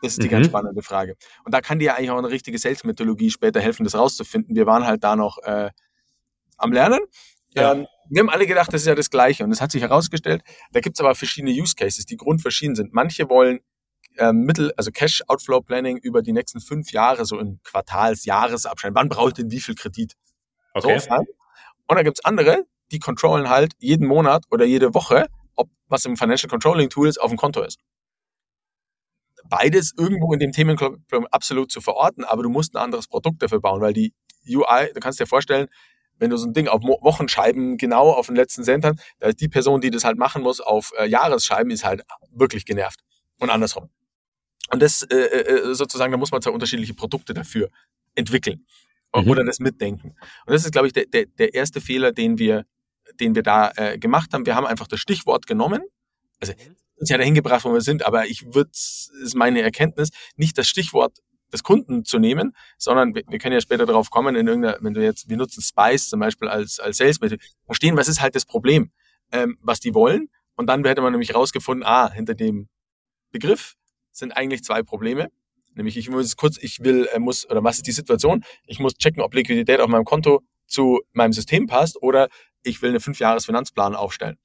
[0.02, 0.32] Das ist die mhm.
[0.32, 1.16] ganz spannende Frage.
[1.44, 4.56] Und da kann dir eigentlich auch eine richtige Sales-Methodologie später helfen, das rauszufinden.
[4.56, 5.72] Wir waren halt da noch äh,
[6.58, 7.00] am Lernen.
[7.54, 7.74] Ja.
[7.74, 9.44] Ähm, wir haben alle gedacht, das ist ja das Gleiche.
[9.44, 12.94] Und es hat sich herausgestellt, da gibt es aber verschiedene Use Cases, die grundverschieden sind.
[12.94, 13.60] Manche wollen
[14.20, 18.94] ähm, Mittel, also Cash Outflow Planning über die nächsten fünf Jahre, so in Quartals, Jahresabschnitt.
[18.96, 20.14] Wann brauche ich denn wie viel Kredit?
[20.74, 21.00] Okay.
[21.00, 26.06] So, und dann gibt's andere, die controllen halt jeden Monat oder jede Woche, ob was
[26.06, 27.80] im Financial Controlling Tool auf dem Konto ist.
[29.46, 31.00] Beides irgendwo in dem Themenklub
[31.32, 34.14] absolut zu verorten, aber du musst ein anderes Produkt dafür bauen, weil die
[34.48, 35.68] UI, du kannst dir vorstellen,
[36.20, 39.00] wenn du so ein Ding auf Wochenscheiben genau auf den letzten Cent hast,
[39.40, 43.00] die Person, die das halt machen muss, auf äh, Jahresscheiben, ist halt wirklich genervt.
[43.40, 43.90] Und andersrum.
[44.72, 47.70] Und das äh, äh, sozusagen, da muss man zwei unterschiedliche Produkte dafür
[48.16, 48.66] entwickeln
[49.16, 49.30] mhm.
[49.30, 50.16] oder das mitdenken.
[50.46, 52.66] Und das ist, glaube ich, der, der, der erste Fehler, den wir,
[53.20, 54.46] den wir da äh, gemacht haben.
[54.46, 55.82] Wir haben einfach das Stichwort genommen.
[56.40, 56.54] Also
[56.98, 60.68] uns ja dahin gebracht, wo wir sind, aber ich würde, ist meine Erkenntnis, nicht das
[60.68, 61.18] Stichwort
[61.52, 64.94] des Kunden zu nehmen, sondern wir, wir können ja später darauf kommen, in irgendeiner, wenn
[64.94, 68.36] du jetzt, wir nutzen Spice zum Beispiel als, als Sales Method, verstehen, was ist halt
[68.36, 68.92] das Problem,
[69.32, 70.30] ähm, was die wollen.
[70.56, 72.68] Und dann hätte man nämlich rausgefunden, ah, hinter dem
[73.32, 73.76] Begriff
[74.20, 75.30] sind eigentlich zwei Probleme.
[75.76, 78.44] Nämlich, ich muss kurz, ich will, äh, muss, oder was ist die Situation?
[78.66, 82.28] Ich muss checken, ob Liquidität auf meinem Konto zu meinem System passt oder
[82.64, 84.38] ich will eine Fünfjahres-Finanzplan aufstellen.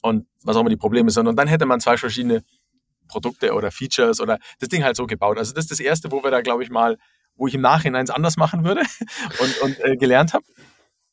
[0.00, 1.26] Und was auch immer die Probleme sind.
[1.26, 2.42] Und dann hätte man zwei verschiedene
[3.08, 5.38] Produkte oder Features oder das Ding halt so gebaut.
[5.38, 6.98] Also das ist das Erste, wo wir da, glaube ich, mal,
[7.34, 8.82] wo ich im Nachhinein es anders machen würde
[9.40, 10.44] und, und äh, gelernt habe.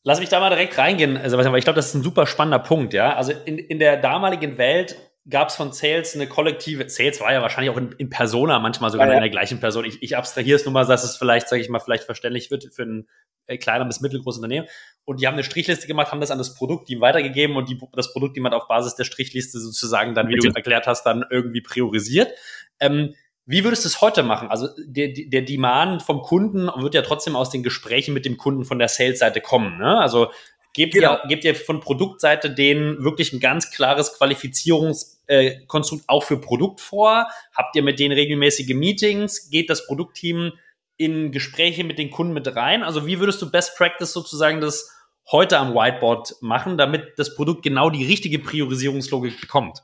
[0.03, 2.59] Lass mich da mal direkt reingehen, Sebastian, weil ich glaube, das ist ein super spannender
[2.59, 3.15] Punkt, ja.
[3.15, 4.95] Also in, in der damaligen Welt
[5.27, 8.91] gab es von Sales eine kollektive, Sales war ja wahrscheinlich auch in, in Persona manchmal
[8.91, 9.17] sogar ja, ja.
[9.17, 9.85] in der gleichen Person.
[9.85, 12.73] Ich, ich abstrahiere es nur mal, dass es vielleicht, sage ich mal, vielleicht verständlich wird
[12.73, 13.07] für ein
[13.47, 14.67] äh, kleiner bis mittelgroßes Unternehmen.
[15.03, 18.13] Und die haben eine Strichliste gemacht, haben das an das Produktteam weitergegeben und die, das
[18.13, 22.31] Produktteam hat auf Basis der Strichliste sozusagen dann, wie du erklärt hast, dann irgendwie priorisiert.
[22.79, 23.15] Ähm,
[23.47, 24.49] wie würdest du es heute machen?
[24.49, 28.65] Also der, der Demand vom Kunden wird ja trotzdem aus den Gesprächen mit dem Kunden
[28.65, 29.77] von der Sales-Seite kommen.
[29.77, 29.99] Ne?
[29.99, 30.31] Also
[30.75, 31.13] Gebt, genau.
[31.13, 36.81] ihr, gebt ihr von Produktseite denen wirklich ein ganz klares Qualifizierungskonstrukt äh, auch für Produkt
[36.81, 37.27] vor?
[37.55, 39.49] Habt ihr mit denen regelmäßige Meetings?
[39.49, 40.51] Geht das Produktteam
[40.97, 42.83] in Gespräche mit den Kunden mit rein?
[42.83, 44.91] Also wie würdest du Best Practice sozusagen das
[45.31, 49.81] heute am Whiteboard machen, damit das Produkt genau die richtige Priorisierungslogik bekommt?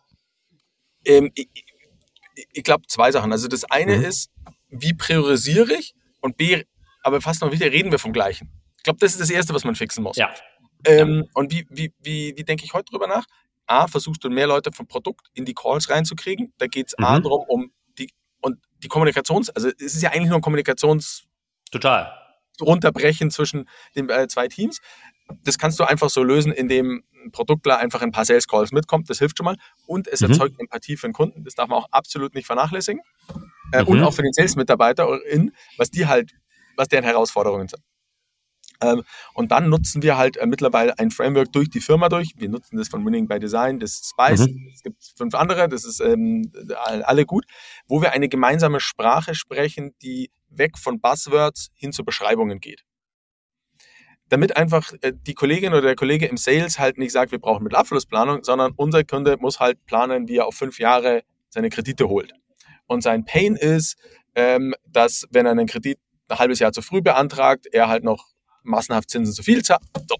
[1.06, 1.48] Ähm, ich,
[2.52, 3.32] ich glaube zwei Sachen.
[3.32, 4.04] Also das eine mhm.
[4.04, 4.30] ist,
[4.68, 5.94] wie priorisiere ich?
[6.20, 6.66] Und B,
[7.02, 8.52] aber fast noch wieder reden wir vom Gleichen.
[8.76, 10.18] Ich glaube, das ist das Erste, was man fixen muss.
[10.18, 10.34] Ja.
[10.86, 13.26] Ähm, und wie, wie, wie, wie denke ich heute drüber nach?
[13.68, 16.54] A, versuchst du mehr Leute vom Produkt in die Calls reinzukriegen.
[16.58, 17.06] Da geht es mhm.
[17.06, 18.10] A darum, um die,
[18.42, 21.24] und die Kommunikations, also es ist ja eigentlich nur ein Kommunikations...
[21.72, 22.18] Total.
[22.60, 24.82] Runterbrechen zwischen den äh, zwei Teams.
[25.44, 29.10] Das kannst du einfach so lösen, indem ein Produktler einfach ein paar Sales Calls mitkommt.
[29.10, 29.56] Das hilft schon mal.
[29.88, 30.32] Und es mhm.
[30.32, 31.44] erzeugt Empathie für den Kunden.
[31.44, 33.02] Das darf man auch absolut nicht vernachlässigen.
[33.72, 33.88] Äh, mhm.
[33.88, 35.08] Und auch für den Sales-Mitarbeiter,
[35.78, 36.34] was die halt,
[36.76, 37.82] was deren Herausforderungen sind.
[38.82, 42.34] Ähm, und dann nutzen wir halt äh, mittlerweile ein Framework durch die Firma durch.
[42.38, 44.48] Wir nutzen das von Winning by Design, das Spice.
[44.48, 44.72] Mhm.
[44.74, 46.52] Es gibt fünf andere, das ist ähm,
[47.04, 47.46] alle gut,
[47.88, 52.84] wo wir eine gemeinsame Sprache sprechen, die weg von Buzzwords hin zu Beschreibungen geht.
[54.30, 57.64] Damit einfach äh, die Kollegin oder der Kollege im Sales halt nicht sagt, wir brauchen
[57.64, 62.34] Mittelabflussplanung, sondern unser Kunde muss halt planen, wie er auf fünf Jahre seine Kredite holt.
[62.88, 63.98] Und sein Pain ist,
[64.36, 68.32] ähm, dass wenn er einen Kredit ein halbes Jahr zu früh beantragt, er halt noch
[68.64, 69.86] massenhaft Zinsen zu viel zahlen.
[70.08, 70.16] So.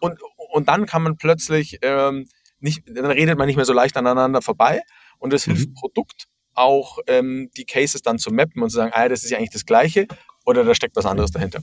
[0.00, 0.18] Und,
[0.52, 2.28] und dann kann man plötzlich ähm,
[2.60, 4.82] nicht, dann redet man nicht mehr so leicht aneinander vorbei
[5.18, 5.52] und es mhm.
[5.52, 9.30] hilft Produkt auch ähm, die Cases dann zu mappen und zu sagen, ah, das ist
[9.30, 10.06] ja eigentlich das Gleiche
[10.44, 11.60] oder da steckt was anderes dahinter.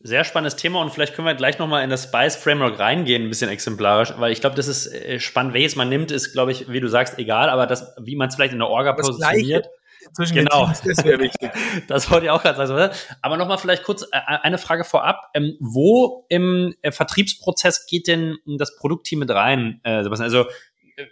[0.00, 3.28] Sehr spannendes Thema und vielleicht können wir gleich nochmal in das Spice Framework reingehen, ein
[3.28, 5.54] bisschen exemplarisch, weil ich glaube, das ist äh, spannend.
[5.54, 8.34] Welches man nimmt, ist, glaube ich, wie du sagst, egal, aber das, wie man es
[8.34, 9.64] vielleicht in der Orga das positioniert.
[9.64, 9.81] Gleiche
[10.14, 10.66] zwischen genau.
[10.66, 11.50] den Teams, das wäre wichtig.
[11.88, 12.94] das wollte ich auch gerade sagen.
[13.20, 15.30] Aber nochmal vielleicht kurz äh, eine Frage vorab.
[15.34, 20.24] Ähm, wo im äh, Vertriebsprozess geht denn das Produktteam mit rein, äh, Sebastian?
[20.24, 20.50] Also
[20.96, 21.06] äh,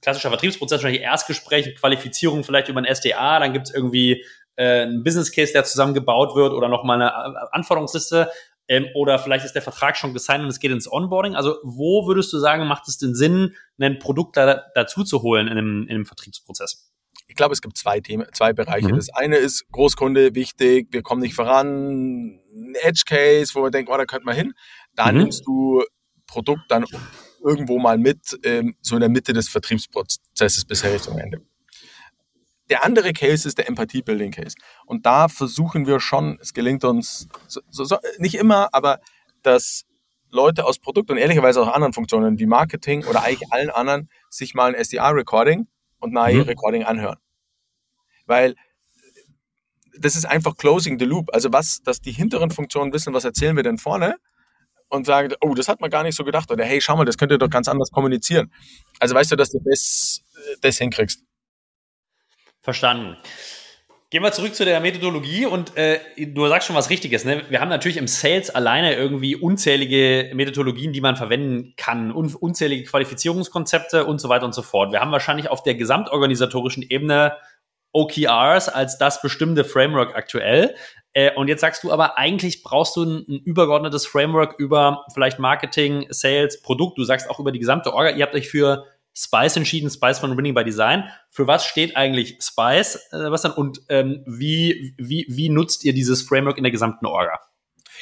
[0.00, 4.24] klassischer Vertriebsprozess, wahrscheinlich Erstgespräch, Qualifizierung vielleicht über ein SDA, dann gibt es irgendwie
[4.56, 8.30] äh, einen Business Case, der zusammengebaut wird oder nochmal eine äh, Anforderungsliste.
[8.66, 11.36] Ähm, oder vielleicht ist der Vertrag schon gesigned und es geht ins Onboarding.
[11.36, 15.48] Also wo würdest du sagen, macht es den Sinn, ein Produkt da, dazu zu holen
[15.48, 16.83] in einem, in einem Vertriebsprozess?
[17.34, 18.92] Ich glaube, es gibt zwei Themen, zwei Bereiche.
[18.92, 18.96] Mhm.
[18.96, 23.90] Das eine ist Großkunde, wichtig, wir kommen nicht voran, ein Edge Case, wo wir denken,
[23.92, 24.54] oh, da könnte man hin.
[24.94, 25.18] Da mhm.
[25.18, 25.82] nimmst du
[26.28, 26.84] Produkt dann
[27.42, 31.40] irgendwo mal mit, ähm, so in der Mitte des Vertriebsprozesses bis Richtung Ende.
[32.70, 34.56] Der andere Case ist der Empathie-Building-Case.
[34.86, 39.00] Und da versuchen wir schon, es gelingt uns so, so, so, nicht immer, aber
[39.42, 39.86] dass
[40.30, 44.54] Leute aus Produkt und ehrlicherweise auch anderen Funktionen wie Marketing oder eigentlich allen anderen sich
[44.54, 45.66] mal ein SDR-Recording
[45.98, 46.42] und nahe mhm.
[46.42, 47.18] Recording anhören.
[48.26, 48.54] Weil
[49.98, 51.32] das ist einfach closing the loop.
[51.32, 54.16] Also was, dass die hinteren Funktionen wissen, was erzählen wir denn vorne
[54.88, 56.50] und sagen, oh, das hat man gar nicht so gedacht.
[56.50, 58.52] Oder hey, schau mal, das könnt ihr doch ganz anders kommunizieren.
[59.00, 60.22] Also weißt du, dass du das,
[60.60, 61.22] das hinkriegst.
[62.60, 63.16] Verstanden.
[64.10, 67.24] Gehen wir zurück zu der Methodologie und äh, du sagst schon was Richtiges.
[67.24, 67.42] Ne?
[67.48, 72.84] Wir haben natürlich im Sales alleine irgendwie unzählige Methodologien, die man verwenden kann, un unzählige
[72.84, 74.92] Qualifizierungskonzepte und so weiter und so fort.
[74.92, 77.32] Wir haben wahrscheinlich auf der gesamtorganisatorischen Ebene
[77.94, 80.74] OKRs als das bestimmte Framework aktuell.
[81.14, 85.38] Äh, und jetzt sagst du aber, eigentlich brauchst du ein, ein, übergeordnetes Framework über vielleicht
[85.38, 86.98] Marketing, Sales, Produkt.
[86.98, 88.10] Du sagst auch über die gesamte Orga.
[88.10, 88.84] Ihr habt euch für
[89.16, 91.04] Spice entschieden, Spice von Winning by Design.
[91.30, 95.94] Für was steht eigentlich Spice, äh, was dann und ähm, wie, wie, wie nutzt ihr
[95.94, 97.38] dieses Framework in der gesamten Orga?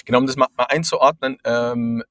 [0.07, 2.03] Genau, um das mal, mal einzuordnen, ähm,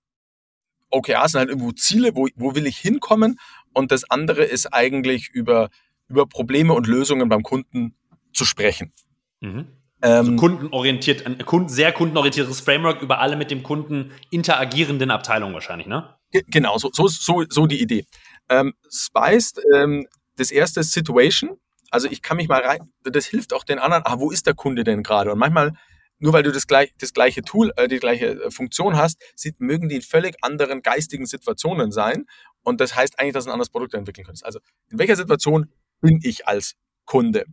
[0.92, 3.40] OKRs sind halt irgendwo Ziele, wo, wo will ich hinkommen
[3.74, 5.70] und das andere ist eigentlich über,
[6.12, 7.96] über Probleme und Lösungen beim Kunden
[8.34, 8.94] zu sprechen.
[9.40, 9.68] Mhm.
[10.02, 15.88] Also kundenorientiert, ein Kunden, sehr kundenorientiertes Framework über alle mit dem Kunden interagierenden Abteilungen wahrscheinlich,
[15.88, 16.16] ne?
[16.48, 18.06] Genau, so, so, so, so die Idee.
[18.50, 21.58] Ähm, Spice, ähm, das erste ist Situation.
[21.92, 24.56] Also ich kann mich mal rein, das hilft auch den anderen, ah, wo ist der
[24.56, 25.32] Kunde denn gerade?
[25.32, 25.74] Und manchmal,
[26.20, 29.60] nur weil du das, gleich, das gleiche Tool, äh, die gleiche äh, Funktion hast, sieht,
[29.60, 32.26] mögen die in völlig anderen geistigen Situationen sein.
[32.64, 34.46] Und das heißt eigentlich, dass du ein anderes Produkt entwickeln könntest.
[34.46, 35.70] Also in welcher Situation
[36.02, 37.46] bin ich als Kunde?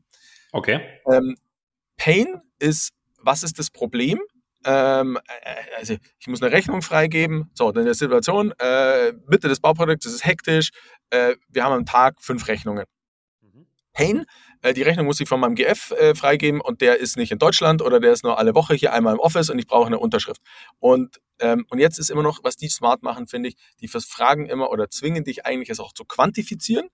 [0.52, 0.80] Okay.
[1.10, 1.36] Ähm,
[1.96, 4.20] Pain ist, was ist das Problem?
[4.64, 7.50] Ähm, äh, also ich muss eine Rechnung freigeben.
[7.54, 10.70] So, dann in der Situation, äh, Mitte des Bauprodukts, es ist hektisch,
[11.10, 12.86] äh, wir haben am Tag fünf Rechnungen.
[13.40, 13.66] Mhm.
[13.92, 14.24] Pain,
[14.62, 17.38] äh, die Rechnung muss ich von meinem GF äh, freigeben und der ist nicht in
[17.38, 19.98] Deutschland oder der ist nur alle Woche hier einmal im Office und ich brauche eine
[19.98, 20.42] Unterschrift.
[20.78, 24.46] Und, ähm, und jetzt ist immer noch, was die smart machen, finde ich, die fragen
[24.46, 26.88] immer oder zwingen dich eigentlich, es auch zu quantifizieren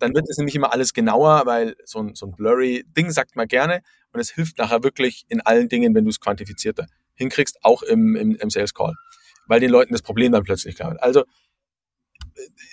[0.00, 3.36] dann wird es nämlich immer alles genauer, weil so ein, so ein blurry Ding sagt
[3.36, 3.82] man gerne
[4.12, 8.16] und es hilft nachher wirklich in allen Dingen, wenn du es quantifizierter hinkriegst, auch im,
[8.16, 8.94] im, im Sales Call,
[9.46, 11.02] weil den Leuten das Problem dann plötzlich klar wird.
[11.02, 11.24] Also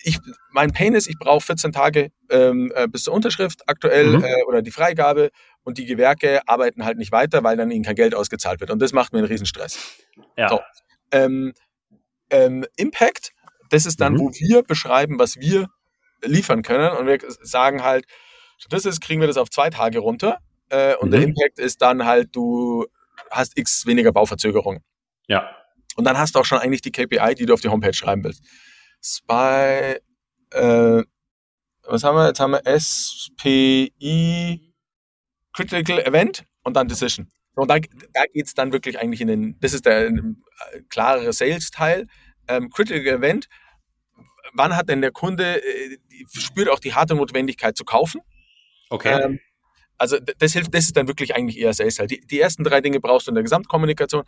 [0.03, 0.19] ich,
[0.51, 4.23] mein Pain ist, ich brauche 14 Tage ähm, äh, bis zur Unterschrift aktuell mhm.
[4.23, 5.31] äh, oder die Freigabe
[5.63, 8.81] und die Gewerke arbeiten halt nicht weiter, weil dann ihnen kein Geld ausgezahlt wird und
[8.81, 9.79] das macht mir einen Riesenstress.
[10.37, 10.49] Ja.
[10.49, 10.59] So.
[11.11, 11.53] Ähm,
[12.29, 13.33] ähm, Impact,
[13.69, 14.19] das ist dann, mhm.
[14.19, 15.67] wo wir beschreiben, was wir
[16.23, 16.91] liefern können.
[16.91, 18.05] Und wir sagen halt,
[18.57, 20.39] stattdessen kriegen wir das auf zwei Tage runter.
[20.69, 21.11] Äh, und mhm.
[21.11, 22.85] der Impact ist dann halt, du
[23.31, 24.83] hast x weniger Bauverzögerungen.
[25.27, 25.49] Ja.
[25.95, 28.23] Und dann hast du auch schon eigentlich die KPI, die du auf die Homepage schreiben
[28.23, 28.43] willst.
[29.03, 29.97] Spy,
[30.51, 31.03] äh,
[31.83, 32.27] was haben wir?
[32.27, 34.73] Jetzt haben wir SPI,
[35.53, 37.31] Critical Event und dann Decision.
[37.55, 40.21] Und da, da geht es dann wirklich eigentlich in den, das ist der äh,
[40.89, 42.07] klarere Sales-Teil.
[42.47, 43.47] Ähm, Critical Event
[44.57, 45.97] wann hat denn der Kunde, äh,
[46.33, 48.21] spürt auch die harte Notwendigkeit zu kaufen?
[48.89, 49.21] Okay.
[49.21, 49.39] Ähm,
[49.97, 52.11] also das hilft, das ist dann wirklich eigentlich eher Sales halt.
[52.11, 54.23] Die, die ersten drei Dinge brauchst du in der Gesamtkommunikation.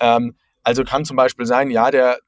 [0.00, 2.18] Ähm, also kann zum Beispiel sein, ja, der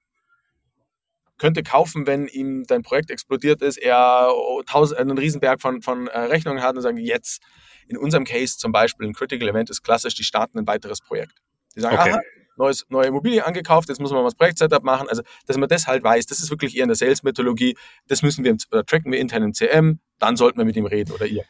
[1.39, 4.31] könnte kaufen, wenn ihm dein Projekt explodiert ist, er
[4.67, 7.43] tausend, einen Riesenberg von, von äh, Rechnungen hat und sagen, jetzt
[7.89, 11.43] in unserem Case zum Beispiel ein Critical Event ist klassisch, die starten ein weiteres Projekt.
[11.75, 12.13] Die sagen, okay.
[12.13, 12.21] aha,
[12.57, 15.09] neues, neue Immobilie angekauft, jetzt muss man mal das Projektsetup machen.
[15.09, 17.77] Also, dass man das halt weiß, das ist wirklich eher in der Sales-Methodologie,
[18.09, 21.13] das müssen wir, oder tracken wir intern im CM, dann sollten wir mit ihm reden
[21.13, 21.45] oder ihr.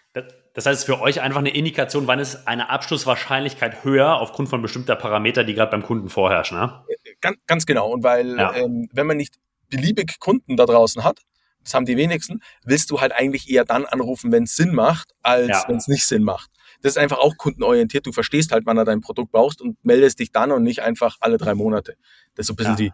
[0.54, 4.96] Das heißt, für euch einfach eine Indikation, wann ist eine Abschlusswahrscheinlichkeit höher aufgrund von bestimmter
[4.96, 6.84] Parameter, die gerade beim Kunden vorherrschen, ne?
[7.20, 7.90] Ganz, ganz genau.
[7.90, 8.54] Und weil, ja.
[8.54, 9.36] ähm, wenn man nicht
[9.68, 11.20] beliebig Kunden da draußen hat,
[11.62, 15.10] das haben die wenigsten, willst du halt eigentlich eher dann anrufen, wenn es Sinn macht,
[15.22, 15.64] als ja.
[15.66, 16.50] wenn es nicht Sinn macht
[16.82, 18.06] das ist einfach auch kundenorientiert.
[18.06, 21.16] Du verstehst halt, wann er dein Produkt brauchst und meldest dich dann und nicht einfach
[21.20, 21.96] alle drei Monate.
[22.34, 22.76] Das ist so ein bisschen ja.
[22.76, 22.92] die.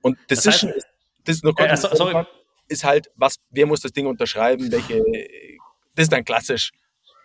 [0.00, 0.86] Und Decision das heißt, ist,
[1.24, 2.26] das ist, noch äh, sorry.
[2.68, 5.02] ist halt, was, wer muss das Ding unterschreiben, welche,
[5.94, 6.72] das ist dann klassisch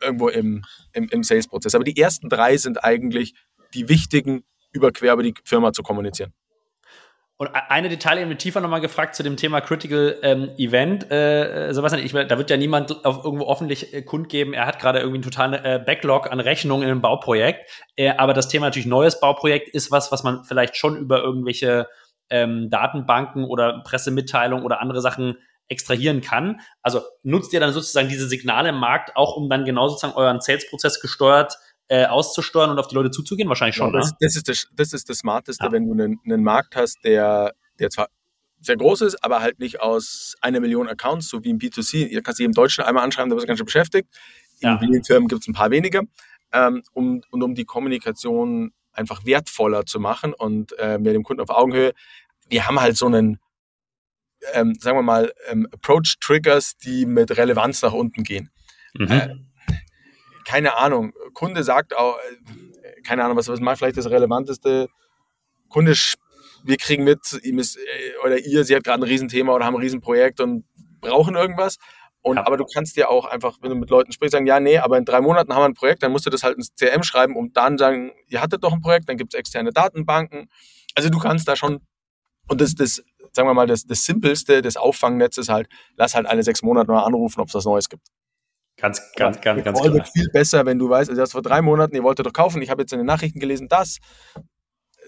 [0.02, 1.76] irgendwo im, im, im Sales-Prozess.
[1.76, 3.34] Aber die ersten drei sind eigentlich
[3.74, 6.34] die wichtigen, über quer über die Firma zu kommunizieren.
[7.44, 11.12] Und eine Detail eben tiefer nochmal gefragt zu dem Thema Critical ähm, Event.
[11.12, 14.80] Äh, äh Sebastian, ich, da wird ja niemand auf irgendwo öffentlich äh, kundgeben, er hat
[14.80, 17.70] gerade irgendwie einen totalen äh, Backlog an Rechnungen in einem Bauprojekt.
[17.98, 21.90] Äh, aber das Thema natürlich neues Bauprojekt ist was, was man vielleicht schon über irgendwelche
[22.30, 25.36] ähm, Datenbanken oder Pressemitteilungen oder andere Sachen
[25.68, 26.62] extrahieren kann.
[26.82, 30.40] Also nutzt ihr dann sozusagen diese Signale im Markt auch, um dann genau sozusagen euren
[30.40, 33.50] Sales-Prozess gesteuert äh, auszusteuern und auf die Leute zuzugehen?
[33.50, 33.94] Wahrscheinlich schon.
[33.94, 34.18] Ja, das, ne?
[34.20, 35.72] das, ist das, das ist das Smarteste, ja.
[35.72, 38.08] wenn du einen, einen Markt hast, der, der zwar
[38.60, 42.08] sehr groß ist, aber halt nicht aus einer Million Accounts, so wie im B2C.
[42.08, 44.08] Ihr kannst im Deutschen einmal anschreiben, da bist du ganz schön beschäftigt.
[44.60, 44.80] In ja.
[44.80, 46.04] vielen Firmen gibt es ein paar weniger.
[46.54, 51.42] Ähm, um, und um die Kommunikation einfach wertvoller zu machen und äh, mit dem Kunden
[51.42, 51.94] auf Augenhöhe.
[52.48, 53.40] Wir haben halt so einen,
[54.54, 58.52] ähm, sagen wir mal, ähm, Approach-Triggers, die mit Relevanz nach unten gehen.
[58.94, 59.12] Mhm.
[59.12, 59.36] Äh,
[60.46, 64.88] keine Ahnung, Kunde sagt auch, äh, keine Ahnung, was, was mal vielleicht das Relevanteste,
[65.70, 65.94] Kunde,
[66.64, 69.76] wir kriegen mit, ihm ist, äh, oder ihr, sie hat gerade ein Riesenthema oder haben
[69.76, 70.66] ein Riesenprojekt und
[71.02, 71.78] brauchen irgendwas.
[72.22, 72.48] Und, ja.
[72.48, 74.98] aber du kannst ja auch einfach, wenn du mit Leuten sprichst, sagen, ja, nee, aber
[74.98, 77.36] in drei Monaten haben wir ein Projekt, dann musst du das halt ins CRM schreiben
[77.36, 80.50] und dann sagen, ihr hattet doch ein Projekt, dann gibt es externe Datenbanken.
[80.96, 81.82] Also du kannst da schon,
[82.48, 83.04] und das, das,
[83.34, 87.04] sagen wir mal, das, das Simpelste des Auffangnetzes halt, lass halt alle sechs Monate mal
[87.04, 88.08] anrufen, ob es was Neues gibt.
[88.78, 89.94] Ganz, ganz, ganz, ganz klar.
[89.94, 92.62] wird viel besser, wenn du weißt, also erst vor drei Monaten, ihr wolltet doch kaufen,
[92.62, 94.00] ich habe jetzt in den Nachrichten gelesen, das.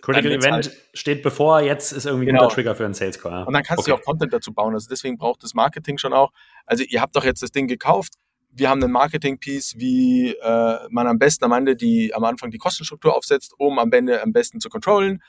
[0.01, 2.41] Critical Event halt steht bevor, jetzt ist irgendwie genau.
[2.41, 3.32] ein guter Trigger für einen Sales Call.
[3.32, 3.43] Ja.
[3.43, 3.91] Und dann kannst okay.
[3.91, 4.75] du auch Content dazu bauen.
[4.75, 6.32] Also deswegen braucht das Marketing schon auch.
[6.67, 8.13] Also ihr habt doch jetzt das Ding gekauft.
[8.51, 12.60] Wir haben einen Marketing-Piece, wie äh, man am besten am Ende die, am Anfang die
[12.60, 15.23] Kostenstruktur aufsetzt, um am Ende am besten zu controllen.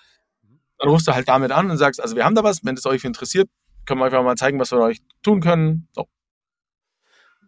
[0.79, 2.85] Dann rufst du halt damit an und sagst, also wir haben da was, wenn es
[2.85, 3.49] euch interessiert,
[3.87, 5.89] können wir einfach mal zeigen, was wir euch tun können.
[5.95, 6.07] So.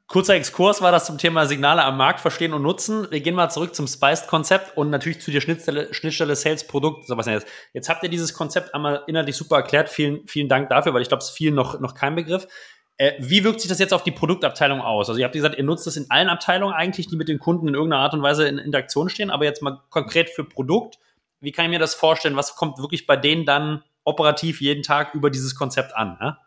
[0.08, 3.06] Kurzer Exkurs war das zum Thema Signale am Markt verstehen und nutzen.
[3.10, 7.10] Wir gehen mal zurück zum Spiced-Konzept und natürlich zu der Schnittstelle, Schnittstelle Sales-Produkt.
[7.10, 7.46] Jetzt.
[7.74, 9.90] jetzt habt ihr dieses Konzept einmal inhaltlich super erklärt.
[9.90, 12.48] Vielen, vielen Dank dafür, weil ich glaube, es ist vielen noch, noch kein Begriff.
[12.96, 15.10] Äh, wie wirkt sich das jetzt auf die Produktabteilung aus?
[15.10, 17.68] Also ihr habt gesagt, ihr nutzt das in allen Abteilungen eigentlich, die mit den Kunden
[17.68, 20.98] in irgendeiner Art und Weise in Interaktion stehen, aber jetzt mal konkret für Produkt.
[21.40, 22.34] Wie kann ich mir das vorstellen?
[22.34, 26.16] Was kommt wirklich bei denen dann operativ jeden Tag über dieses Konzept an?
[26.18, 26.38] Ne?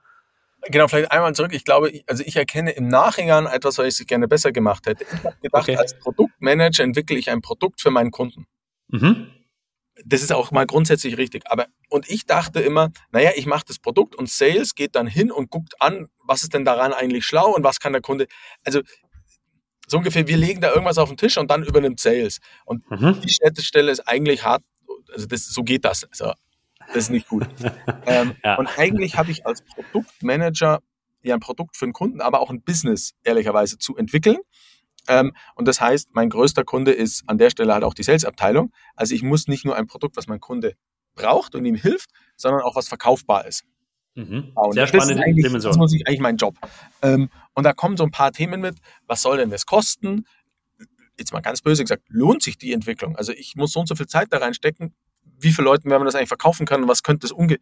[0.68, 1.54] Genau, vielleicht einmal zurück.
[1.54, 5.04] Ich glaube, also ich erkenne im Nachhinein etwas, was ich gerne besser gemacht hätte.
[5.04, 5.78] Ich habe gedacht, okay.
[5.78, 8.46] als Produktmanager entwickle ich ein Produkt für meinen Kunden.
[8.90, 9.28] Mhm.
[10.06, 11.44] Das ist auch mal grundsätzlich richtig.
[11.48, 15.32] Aber und ich dachte immer, naja, ich mache das Produkt und Sales geht dann hin
[15.32, 18.28] und guckt an, was ist denn daran eigentlich schlau und was kann der Kunde.
[18.64, 18.82] Also
[19.88, 22.40] so ungefähr, wir legen da irgendwas auf den Tisch und dann übernimmt Sales.
[22.66, 23.20] Und mhm.
[23.22, 24.64] die Schnittstelle ist eigentlich hart,
[25.14, 26.06] also das, so geht das.
[26.06, 26.34] Also
[26.94, 27.48] das ist nicht gut.
[28.06, 28.56] ähm, ja.
[28.56, 30.82] Und eigentlich habe ich als Produktmanager
[31.24, 34.38] ja ein Produkt für einen Kunden, aber auch ein Business ehrlicherweise zu entwickeln.
[35.08, 38.72] Ähm, und das heißt, mein größter Kunde ist an der Stelle halt auch die Sales-Abteilung.
[38.96, 40.76] Also ich muss nicht nur ein Produkt, was mein Kunde
[41.16, 43.64] braucht und ihm hilft, sondern auch was verkaufbar ist.
[44.16, 44.54] Mhm.
[44.72, 45.72] Sehr spannende Dimension.
[45.72, 46.56] Das muss ich eigentlich mein Job.
[47.02, 48.78] Ähm, und da kommen so ein paar Themen mit.
[49.08, 50.26] Was soll denn das kosten?
[51.18, 53.16] Jetzt mal ganz böse gesagt, lohnt sich die Entwicklung?
[53.16, 54.94] Also ich muss so und so viel Zeit da reinstecken
[55.42, 57.58] wie viele Leuten werden wir das eigentlich verkaufen können was könnte das umge...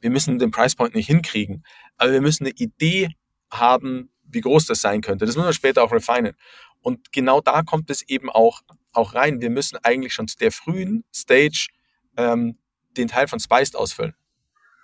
[0.00, 1.64] Wir müssen den Price Point nicht hinkriegen,
[1.98, 3.10] aber wir müssen eine Idee
[3.50, 5.26] haben, wie groß das sein könnte.
[5.26, 6.34] Das müssen wir später auch refinen.
[6.80, 8.62] Und genau da kommt es eben auch,
[8.92, 9.40] auch rein.
[9.40, 11.68] Wir müssen eigentlich schon zu der frühen Stage
[12.16, 12.58] ähm,
[12.96, 14.14] den Teil von Spiced ausfüllen.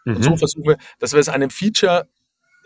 [0.04, 0.16] Mhm.
[0.16, 2.08] Und so versuchen wir, dass wir es an einem Feature,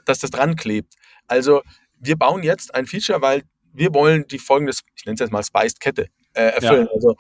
[0.04, 0.94] dass das dran klebt.
[1.26, 1.62] Also
[1.98, 5.42] wir bauen jetzt ein Feature, weil wir wollen die folgende, ich nenne es jetzt mal
[5.42, 6.86] Spiced Kette, äh, erfüllen.
[6.86, 6.92] Ja.
[6.94, 7.16] Also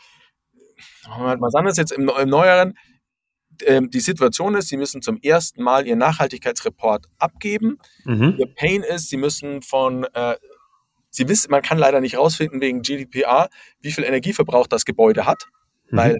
[1.06, 2.74] was anderes jetzt im, im Neueren.
[3.66, 7.78] Ähm, die Situation ist, sie müssen zum ersten Mal ihren Nachhaltigkeitsreport abgeben.
[8.04, 8.34] Mhm.
[8.38, 10.36] Ihr Pain ist, sie müssen von, äh,
[11.10, 13.48] sie wissen, man kann leider nicht rausfinden wegen GDPR,
[13.80, 15.46] wie viel Energieverbrauch das Gebäude hat,
[15.90, 15.96] mhm.
[15.96, 16.18] weil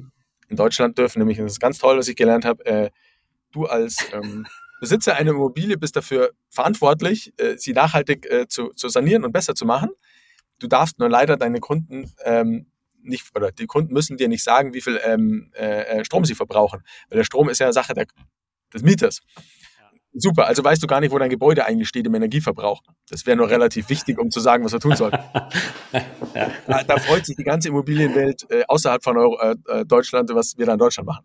[0.49, 2.91] in Deutschland dürfen nämlich, das ist ganz toll, was ich gelernt habe, äh,
[3.51, 4.47] du als ähm,
[4.81, 9.55] Besitzer einer Immobilie bist dafür verantwortlich, äh, sie nachhaltig äh, zu, zu sanieren und besser
[9.55, 9.91] zu machen.
[10.59, 12.67] Du darfst nur leider deine Kunden ähm,
[13.05, 16.35] nicht, oder die Kunden müssen dir nicht sagen, wie viel ähm, äh, äh, Strom sie
[16.35, 16.83] verbrauchen.
[17.09, 18.07] Weil der Strom ist ja Sache der,
[18.73, 19.21] des Mieters.
[20.17, 22.83] Super, also weißt du gar nicht, wo dein Gebäude eigentlich steht im Energieverbrauch.
[23.09, 25.13] Das wäre nur relativ wichtig, um zu sagen, was wir tun sollen.
[26.35, 26.51] ja.
[26.69, 30.57] da, da, freut sich die ganze Immobilienwelt äh, außerhalb von Euro, äh, äh Deutschland, was
[30.57, 31.25] wir da in Deutschland machen.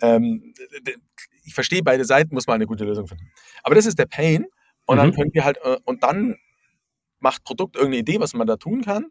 [0.00, 0.54] Ähm,
[1.44, 3.30] ich verstehe beide Seiten, muss man eine gute Lösung finden.
[3.62, 4.46] Aber das ist der Pain.
[4.86, 5.00] Und mhm.
[5.00, 6.36] dann können wir halt, äh, und dann
[7.20, 9.06] macht Produkt irgendeine Idee, was man da tun kann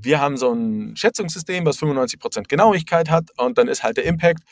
[0.00, 4.42] wir haben so ein Schätzungssystem, was 95% Genauigkeit hat und dann ist halt der Impact,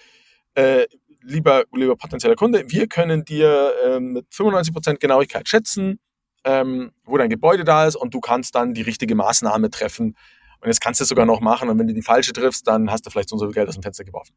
[0.55, 0.87] äh,
[1.23, 6.01] lieber, lieber potenzieller Kunde, wir können dir äh, mit 95% Genauigkeit schätzen,
[6.45, 10.17] ähm, wo dein Gebäude da ist und du kannst dann die richtige Maßnahme treffen.
[10.61, 12.91] Und jetzt kannst du es sogar noch machen und wenn du die falsche triffst, dann
[12.91, 14.35] hast du vielleicht so viel Geld aus dem Fenster geworfen.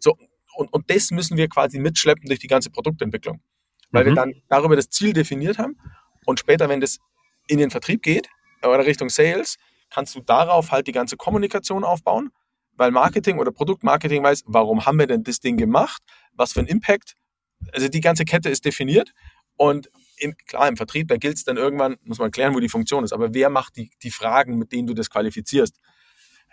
[0.00, 0.16] So,
[0.56, 3.40] und, und das müssen wir quasi mitschleppen durch die ganze Produktentwicklung.
[3.90, 4.08] Weil mhm.
[4.08, 5.76] wir dann darüber das Ziel definiert haben
[6.26, 6.98] und später, wenn das
[7.46, 8.28] in den Vertrieb geht
[8.62, 9.56] oder Richtung Sales,
[9.90, 12.30] kannst du darauf halt die ganze Kommunikation aufbauen,
[12.76, 16.66] weil Marketing oder Produktmarketing weiß, warum haben wir denn das Ding gemacht, was für ein
[16.66, 17.14] Impact,
[17.72, 19.12] also die ganze Kette ist definiert
[19.56, 22.68] und im, klar, im Vertrieb, da gilt es dann irgendwann, muss man klären, wo die
[22.68, 25.78] Funktion ist, aber wer macht die, die Fragen, mit denen du das qualifizierst?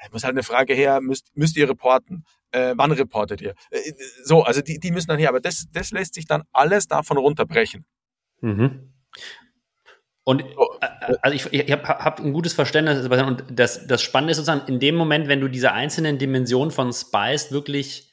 [0.01, 2.23] Da muss halt eine Frage her, müsst, müsst ihr reporten?
[2.51, 3.55] Äh, wann reportet ihr?
[3.71, 6.87] Äh, so, also die, die müssen dann her, aber das, das lässt sich dann alles
[6.87, 7.85] davon runterbrechen.
[8.41, 8.93] Mhm.
[10.27, 10.45] Und äh,
[11.21, 14.81] also ich, ich habe hab ein gutes Verständnis, und das, das Spannende ist sozusagen, in
[14.81, 18.11] dem Moment, wenn du diese einzelnen Dimensionen von Spice wirklich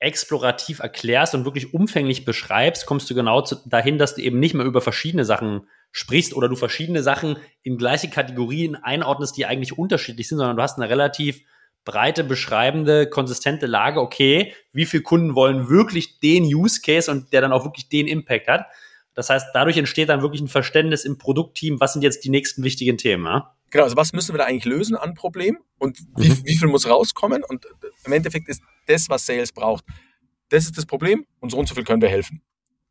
[0.00, 4.54] explorativ erklärst und wirklich umfänglich beschreibst, kommst du genau zu, dahin, dass du eben nicht
[4.54, 9.78] mehr über verschiedene Sachen sprichst oder du verschiedene Sachen in gleiche Kategorien einordnest, die eigentlich
[9.78, 11.42] unterschiedlich sind, sondern du hast eine relativ
[11.84, 17.40] breite, beschreibende, konsistente Lage, okay, wie viele Kunden wollen wirklich den Use Case und der
[17.40, 18.66] dann auch wirklich den Impact hat.
[19.14, 22.62] Das heißt, dadurch entsteht dann wirklich ein Verständnis im Produktteam, was sind jetzt die nächsten
[22.62, 23.24] wichtigen Themen.
[23.24, 23.54] Ja?
[23.70, 26.44] Genau, also was müssen wir da eigentlich lösen an Problemen und wie, mhm.
[26.44, 27.42] wie viel muss rauskommen?
[27.44, 27.66] Und
[28.04, 29.84] im Endeffekt ist das, was Sales braucht.
[30.48, 32.42] Das ist das Problem und so und so viel können wir helfen.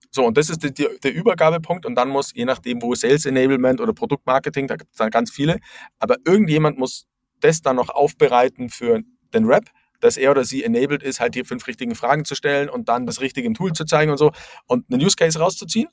[0.09, 3.25] So, und das ist die, die, der Übergabepunkt und dann muss, je nachdem, wo Sales
[3.25, 5.59] Enablement oder Produktmarketing, da gibt es dann ganz viele,
[5.99, 7.07] aber irgendjemand muss
[7.39, 9.01] das dann noch aufbereiten für
[9.33, 9.69] den Rap
[10.01, 13.05] dass er oder sie enabled ist, halt die fünf richtigen Fragen zu stellen und dann
[13.05, 14.31] das richtige im Tool zu zeigen und so
[14.67, 15.87] und einen Use Case rauszuziehen.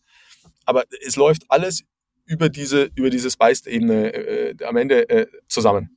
[0.69, 1.85] Aber es läuft alles
[2.27, 5.97] über diese, über diese Spiced-Ebene äh, am Ende äh, zusammen.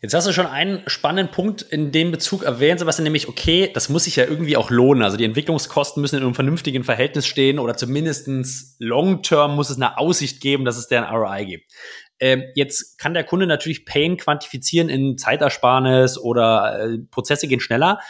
[0.00, 3.88] Jetzt hast du schon einen spannenden Punkt in dem Bezug erwähnt, Sebastian, nämlich, okay, das
[3.88, 5.04] muss sich ja irgendwie auch lohnen.
[5.04, 9.98] Also die Entwicklungskosten müssen in einem vernünftigen Verhältnis stehen oder zumindestens long-term muss es eine
[9.98, 11.70] Aussicht geben, dass es deren ROI gibt.
[12.18, 18.00] Ähm, jetzt kann der Kunde natürlich Pain quantifizieren in Zeitersparnis oder äh, Prozesse gehen schneller.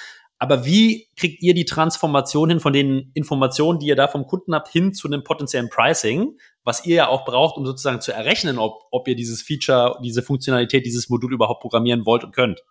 [0.42, 4.56] Aber wie kriegt ihr die Transformation hin von den Informationen, die ihr da vom Kunden
[4.56, 8.58] habt, hin zu einem potenziellen Pricing, was ihr ja auch braucht, um sozusagen zu errechnen,
[8.58, 12.64] ob, ob ihr dieses Feature, diese Funktionalität, dieses Modul überhaupt programmieren wollt und könnt?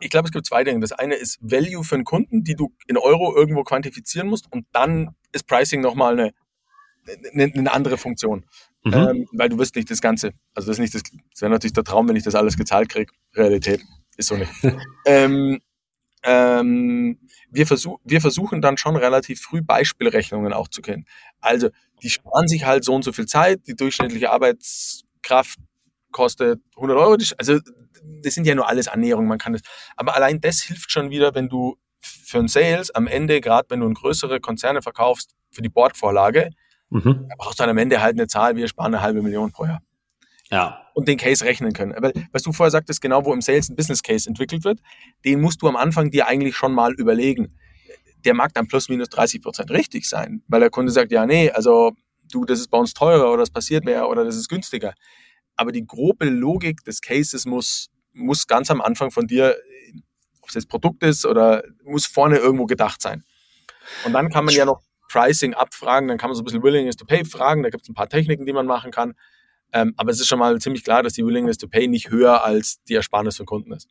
[0.00, 0.80] Ich glaube, es gibt zwei Dinge.
[0.80, 4.52] Das eine ist Value für den Kunden, die du in Euro irgendwo quantifizieren musst.
[4.52, 6.32] Und dann ist Pricing nochmal eine,
[7.32, 8.46] eine, eine andere Funktion.
[8.82, 8.94] Mhm.
[8.94, 11.72] Ähm, weil du wirst nicht das Ganze, also das ist nicht das, das wäre natürlich
[11.72, 13.12] der Traum, wenn ich das alles gezahlt kriege.
[13.36, 13.80] Realität
[14.16, 14.50] ist so nicht.
[15.06, 15.60] ähm,
[16.22, 17.18] ähm,
[17.50, 21.06] wir, versuch, wir versuchen dann schon relativ früh Beispielrechnungen auch zu kennen.
[21.40, 21.70] Also
[22.02, 25.58] die sparen sich halt so und so viel Zeit, die durchschnittliche Arbeitskraft
[26.12, 27.16] kostet 100 Euro.
[27.38, 27.58] Also
[28.22, 29.62] das sind ja nur alles Annäherungen, man kann das.
[29.96, 33.80] Aber allein das hilft schon wieder, wenn du für ein Sales am Ende, gerade wenn
[33.80, 36.50] du in größere Konzerne verkaufst, für die Bordvorlage,
[36.90, 37.28] mhm.
[37.38, 39.82] brauchst du dann am Ende halt eine Zahl, wir sparen eine halbe Million pro Jahr.
[40.50, 40.86] Ja.
[41.00, 41.94] Und den Case rechnen können.
[41.98, 44.80] Weil, was du vorher sagtest, genau wo im Sales ein Business Case entwickelt wird,
[45.24, 47.56] den musst du am Anfang dir eigentlich schon mal überlegen.
[48.24, 51.50] Der mag dann plus minus 30 Prozent richtig sein, weil der Kunde sagt, ja, nee,
[51.50, 51.92] also
[52.30, 54.94] du, das ist bei uns teurer oder das passiert mehr oder das ist günstiger.
[55.56, 59.56] Aber die grobe Logik des Cases muss, muss ganz am Anfang von dir,
[60.42, 63.24] ob es jetzt Produkt ist oder muss vorne irgendwo gedacht sein.
[64.04, 66.96] Und dann kann man ja noch Pricing abfragen, dann kann man so ein bisschen Willingness
[66.96, 69.14] to Pay fragen, da gibt es ein paar Techniken, die man machen kann.
[69.72, 72.44] Ähm, aber es ist schon mal ziemlich klar, dass die Willingness to Pay nicht höher
[72.44, 73.88] als die Ersparnis von Kunden ist.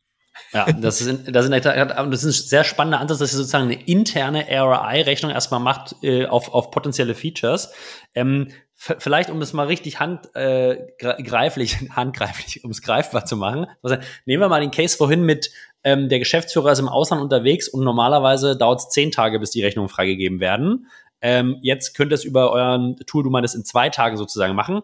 [0.52, 3.82] Ja, das ist, das, ist, das ist ein sehr spannender Ansatz, dass ihr sozusagen eine
[3.86, 7.72] interne ROI-Rechnung erstmal macht äh, auf, auf potenzielle Features.
[8.14, 13.66] Ähm, vielleicht, um es mal richtig handgreiflich, äh, handgreiflich, um es greifbar zu machen.
[13.82, 15.50] Also, nehmen wir mal den Case vorhin mit,
[15.84, 19.62] ähm, der Geschäftsführer ist im Ausland unterwegs und normalerweise dauert es zehn Tage, bis die
[19.62, 20.86] Rechnungen freigegeben werden.
[21.22, 24.82] Ähm, jetzt könnt ihr es über euren Tool, du meinst, in zwei Tagen sozusagen machen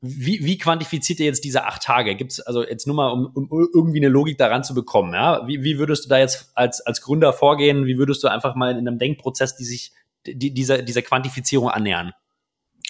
[0.00, 2.14] wie, wie quantifiziert ihr jetzt diese acht Tage?
[2.14, 5.12] Gibt es also jetzt nur mal, um, um irgendwie eine Logik daran zu bekommen?
[5.14, 5.46] Ja?
[5.46, 7.86] Wie, wie würdest du da jetzt als, als Gründer vorgehen?
[7.86, 9.92] Wie würdest du einfach mal in einem Denkprozess die sich
[10.26, 12.12] die, dieser, dieser Quantifizierung annähern?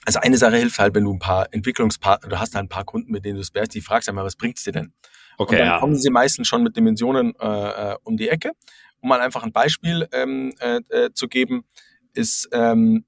[0.06, 2.84] Also eine Sache hilft halt, wenn du ein paar Entwicklungspartner, du hast halt ein paar
[2.84, 4.92] Kunden, mit denen du sparst, die fragst einmal, was bringt's dir denn?
[5.36, 5.78] Okay, und dann ja.
[5.78, 8.52] kommen sie meistens schon mit Dimensionen äh, äh, um die Ecke.
[9.00, 11.64] Um mal einfach ein Beispiel ähm, äh, äh, zu geben,
[12.12, 13.04] ist, ähm,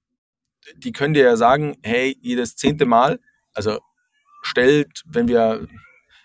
[0.76, 3.20] die können dir ja sagen, hey, jedes zehnte Mal
[3.54, 3.78] also
[4.42, 5.66] stellt, wenn wir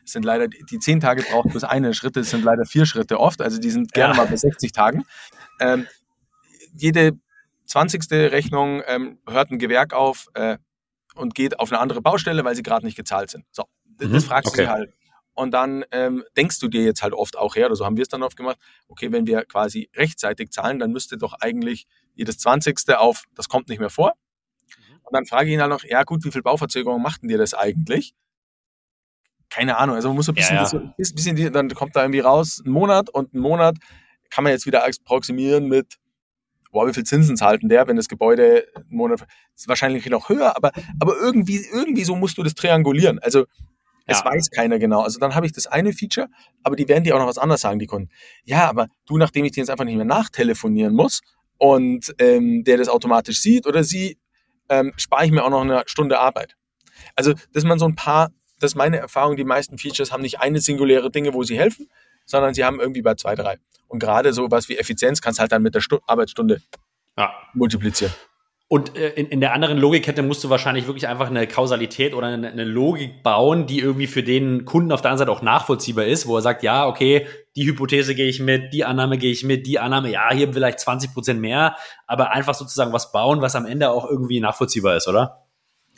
[0.03, 3.19] es sind leider die zehn Tage braucht bis eine Schritte, es sind leider vier Schritte
[3.19, 4.23] oft, also die sind gerne ja.
[4.23, 5.05] mal bei 60 Tagen.
[5.59, 5.85] Ähm,
[6.73, 7.19] jede
[7.65, 8.09] 20.
[8.11, 10.57] Rechnung ähm, hört ein Gewerk auf äh,
[11.15, 13.45] und geht auf eine andere Baustelle, weil sie gerade nicht gezahlt sind.
[13.51, 13.65] So,
[13.97, 14.63] das mhm, fragst okay.
[14.63, 14.93] du halt.
[15.33, 18.01] Und dann ähm, denkst du dir jetzt halt oft auch her, oder so haben wir
[18.01, 18.57] es dann oft gemacht,
[18.87, 22.79] okay, wenn wir quasi rechtzeitig zahlen, dann müsste doch eigentlich jedes 20.
[22.95, 24.13] auf, das kommt nicht mehr vor.
[25.07, 27.53] Und dann frage ich ihn halt noch, ja gut, wie viel Bauverzögerung machten dir das
[27.53, 28.13] eigentlich?
[29.49, 30.93] Keine Ahnung, also man muss so ein bisschen, ja, ja.
[30.97, 33.77] Das, bisschen, dann kommt da irgendwie raus, ein Monat und ein Monat
[34.29, 35.95] kann man jetzt wieder approximieren mit,
[36.71, 40.27] boah, wie viel Zinsen zahlt denn der, wenn das Gebäude einen Monat, ist wahrscheinlich noch
[40.27, 43.19] höher, aber, aber irgendwie, irgendwie so musst du das triangulieren.
[43.19, 43.45] Also,
[44.05, 44.25] es ja.
[44.25, 45.01] weiß keiner genau.
[45.01, 46.29] Also dann habe ich das eine Feature,
[46.63, 48.09] aber die werden dir auch noch was anderes sagen, die Kunden.
[48.45, 51.21] Ja, aber du, nachdem ich dir jetzt einfach nicht mehr nachtelefonieren muss
[51.57, 54.17] und ähm, der das automatisch sieht oder sie,
[54.69, 56.55] ähm, spare ich mir auch noch eine Stunde Arbeit.
[57.15, 60.39] Also, dass man so ein paar, das ist meine Erfahrung, die meisten Features haben nicht
[60.39, 61.89] eine singuläre Dinge, wo sie helfen,
[62.25, 63.57] sondern sie haben irgendwie bei zwei, drei.
[63.87, 66.61] Und gerade so was wie Effizienz kannst halt dann mit der Stu Arbeitsstunde
[67.17, 67.31] ja.
[67.53, 68.13] multiplizieren.
[68.69, 72.27] Und äh, in, in der anderen Logikkette musst du wahrscheinlich wirklich einfach eine Kausalität oder
[72.27, 76.05] eine, eine, Logik bauen, die irgendwie für den Kunden auf der anderen Seite auch nachvollziehbar
[76.05, 77.25] ist, wo er sagt, ja, okay,
[77.57, 80.79] die Hypothese gehe ich mit, die Annahme gehe ich mit, die Annahme, ja, hier vielleicht
[80.79, 85.07] 20 Prozent mehr, aber einfach sozusagen was bauen, was am Ende auch irgendwie nachvollziehbar ist,
[85.07, 85.47] oder?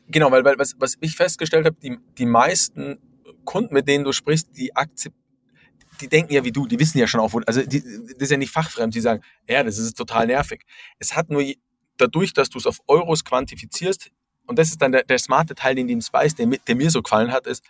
[0.08, 2.98] Genau, weil, weil was, was ich festgestellt habe, die, die meisten
[3.44, 5.20] Kunden, mit denen du sprichst, die akzeptieren
[6.02, 8.38] die denken ja wie du, die wissen ja schon auch, also die, das ist ja
[8.38, 10.62] nicht fachfremd, die sagen, ja, das ist total nervig.
[10.98, 11.44] Es hat nur
[11.98, 14.10] dadurch, dass du es auf Euros quantifizierst,
[14.46, 17.02] und das ist dann der, der smarte Teil, den die Spice, der, der, mir so
[17.02, 17.66] gefallen hat, ist,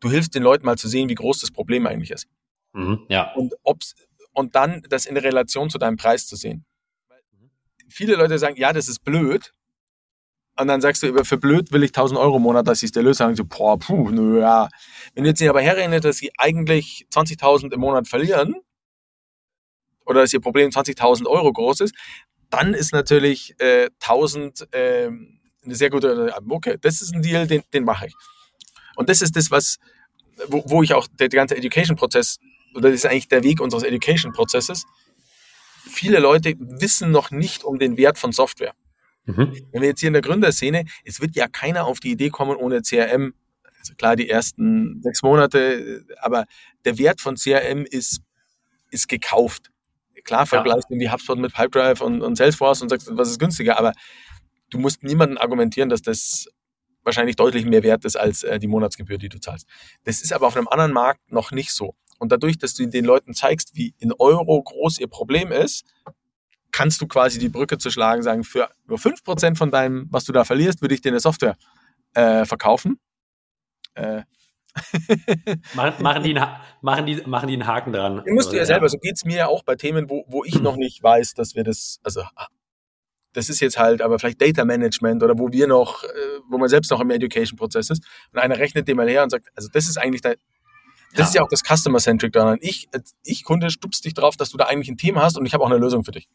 [0.00, 2.28] du hilfst den Leuten mal zu sehen, wie groß das Problem eigentlich ist.
[2.74, 3.32] Mhm, ja.
[3.34, 3.94] Und, ob's,
[4.32, 6.66] und dann das in Relation zu deinem Preis zu sehen.
[7.88, 9.52] Viele Leute sagen, ja, das ist blöd.
[10.56, 12.92] Und dann sagst du, für blöd will ich 1000 Euro im Monat, dass ich es
[12.92, 13.18] der löse.
[13.18, 14.68] Sagen so, boah, puh, nö, ja.
[15.14, 18.54] Wenn du jetzt nicht aber herrechnet, dass sie eigentlich 20.000 im Monat verlieren,
[20.06, 21.94] oder dass Ihr Problem 20.000 Euro groß ist,
[22.50, 25.06] dann ist natürlich äh, 1000 äh,
[25.64, 28.14] eine sehr gute, okay, das ist ein Deal, den, den mache ich.
[28.96, 29.78] Und das ist das, was,
[30.48, 32.38] wo, wo ich auch der, der ganze Education-Prozess,
[32.74, 34.84] oder das ist eigentlich der Weg unseres Education-Prozesses,
[35.88, 38.74] viele Leute wissen noch nicht um den Wert von Software.
[39.26, 39.56] Mhm.
[39.72, 42.56] Wenn wir jetzt hier in der Gründerszene, es wird ja keiner auf die Idee kommen
[42.56, 43.34] ohne CRM.
[43.78, 46.44] Also klar, die ersten sechs Monate, aber
[46.84, 48.20] der Wert von CRM ist,
[48.90, 49.70] ist gekauft.
[50.24, 51.00] Klar, vergleichst du ja.
[51.00, 53.92] die HubSpot mit Pipedrive und, und Salesforce und sagst, was ist günstiger, aber
[54.70, 56.46] du musst niemanden argumentieren, dass das
[57.02, 59.68] wahrscheinlich deutlich mehr wert ist als äh, die Monatsgebühr, die du zahlst.
[60.04, 61.94] Das ist aber auf einem anderen Markt noch nicht so.
[62.24, 65.84] Und dadurch, dass du den Leuten zeigst, wie in Euro groß ihr Problem ist,
[66.72, 70.32] kannst du quasi die Brücke zu schlagen, sagen, für nur 5% von deinem, was du
[70.32, 71.56] da verlierst, würde ich dir eine Software
[72.14, 72.98] äh, verkaufen.
[73.94, 74.22] Äh.
[75.74, 78.24] machen, machen, die einen, machen, die, machen die einen Haken dran.
[78.24, 80.44] Den musst du ja selber, so geht es mir ja auch bei Themen, wo, wo
[80.44, 82.22] ich noch nicht weiß, dass wir das, also
[83.34, 86.08] das ist jetzt halt aber vielleicht Data Management oder wo wir noch, äh,
[86.48, 88.02] wo man selbst noch im Education-Prozess ist
[88.32, 90.36] und einer rechnet dem mal her und sagt, also das ist eigentlich der,
[91.14, 91.28] das ja.
[91.28, 92.58] ist ja auch das Customer-Centric daran.
[92.60, 92.88] Ich,
[93.24, 95.64] ich Kunde stupst dich drauf, dass du da eigentlich ein Thema hast und ich habe
[95.64, 96.28] auch eine Lösung für dich.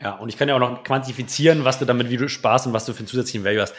[0.00, 2.72] Ja, und ich kann ja auch noch quantifizieren, was du damit, wie du Spaß und
[2.72, 3.74] was du für einen zusätzlichen Value hast.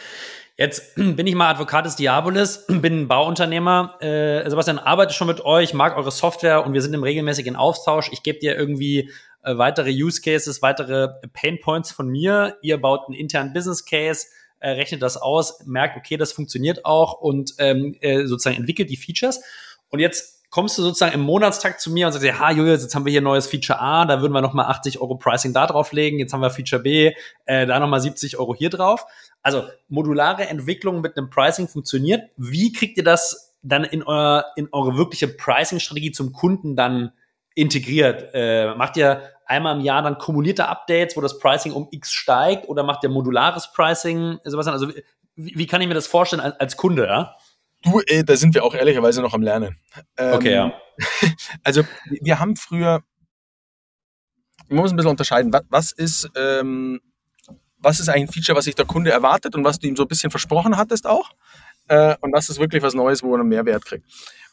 [0.56, 3.96] Jetzt bin ich mal Advocat des Diabolis, bin ein Bauunternehmer.
[4.00, 8.10] Äh, Sebastian, arbeite schon mit euch, mag eure Software und wir sind im regelmäßigen Austausch.
[8.12, 9.10] Ich gebe dir irgendwie
[9.42, 12.58] äh, weitere Use Cases, weitere Pain Points von mir.
[12.60, 14.26] Ihr baut einen internen Business Case,
[14.58, 18.98] äh, rechnet das aus, merkt, okay, das funktioniert auch und ähm, äh, sozusagen entwickelt die
[18.98, 19.40] Features.
[19.90, 22.94] Und jetzt kommst du sozusagen im Monatstakt zu mir und sagst, ja, ha, Julius, jetzt
[22.94, 26.18] haben wir hier neues Feature A, da würden wir nochmal 80 Euro Pricing da drauflegen,
[26.18, 27.12] jetzt haben wir Feature B,
[27.46, 29.06] äh, da nochmal 70 Euro hier drauf.
[29.42, 32.30] Also modulare Entwicklung mit einem Pricing funktioniert.
[32.36, 37.12] Wie kriegt ihr das dann in, euer, in eure wirkliche Pricing-Strategie zum Kunden dann
[37.54, 38.30] integriert?
[38.34, 42.68] Äh, macht ihr einmal im Jahr dann kumulierte Updates, wo das Pricing um X steigt
[42.68, 44.38] oder macht ihr modulares Pricing?
[44.44, 44.88] Sebastian, also
[45.36, 47.36] wie, wie kann ich mir das vorstellen als, als Kunde, ja?
[47.82, 49.78] Du, äh, da sind wir auch ehrlicherweise noch am Lernen.
[50.16, 50.72] Ähm, okay, ja.
[51.64, 51.82] Also
[52.20, 53.02] wir haben früher,
[54.68, 57.00] man muss ein bisschen unterscheiden, was, was ist, ähm,
[57.78, 60.08] was ist ein Feature, was sich der Kunde erwartet und was du ihm so ein
[60.08, 61.30] bisschen versprochen hattest auch.
[61.88, 64.04] Äh, und was ist wirklich was Neues, wo er einen Mehrwert kriegt.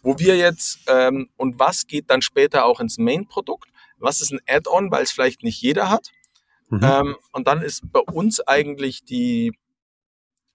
[0.01, 4.39] Wo wir jetzt, ähm, und was geht dann später auch ins Main-Produkt, was ist ein
[4.47, 6.11] Add-on, weil es vielleicht nicht jeder hat.
[6.69, 6.79] Mhm.
[6.83, 9.53] Ähm, und dann ist bei uns eigentlich die,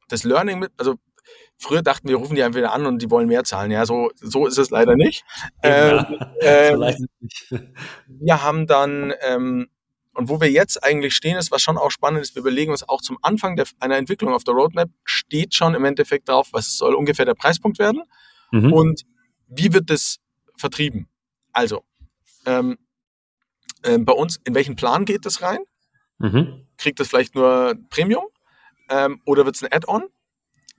[0.09, 0.97] das Learning mit, also
[1.59, 3.70] Früher dachten wir, rufen die einfach wieder an und die wollen mehr zahlen.
[3.70, 5.24] Ja, so, so ist es leider nicht.
[5.62, 6.80] Ja, ähm, ähm,
[7.20, 7.64] nicht.
[8.07, 9.68] wir haben dann, ähm,
[10.14, 12.87] und wo wir jetzt eigentlich stehen, ist, was schon auch spannend ist, wir überlegen uns
[12.89, 16.76] auch zum Anfang der, einer Entwicklung auf der Roadmap, steht schon im Endeffekt drauf, was
[16.76, 18.03] soll ungefähr der Preispunkt werden
[18.51, 18.72] mhm.
[18.72, 19.03] und
[19.47, 20.18] wie wird das
[20.57, 21.09] vertrieben.
[21.53, 21.85] Also,
[22.45, 22.76] ähm,
[23.83, 25.61] äh, bei uns, in welchen Plan geht das rein?
[26.18, 26.66] Mhm.
[26.76, 28.24] Kriegt das vielleicht nur Premium
[28.89, 30.05] ähm, oder wird es ein Add-on?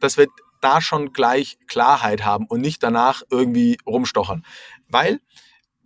[0.03, 4.45] Das wird da schon gleich Klarheit haben und nicht danach irgendwie rumstochern.
[4.89, 5.21] Weil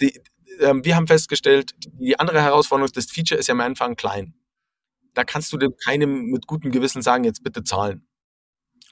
[0.02, 0.20] die,
[0.58, 4.34] äh, wir haben festgestellt, die andere Herausforderung ist, das Feature ist ja am Anfang klein.
[5.14, 8.08] Da kannst du dem keinem mit gutem Gewissen sagen, jetzt bitte zahlen.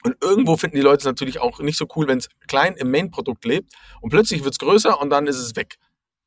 [0.04, 2.92] Und irgendwo finden die Leute es natürlich auch nicht so cool, wenn es klein im
[2.92, 5.78] Main-Produkt lebt und plötzlich wird es größer und dann ist es weg.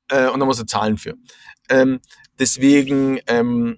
[0.10, 1.14] Äh, und dann musst du zahlen für.
[1.70, 2.02] Ähm,
[2.38, 3.78] deswegen ähm,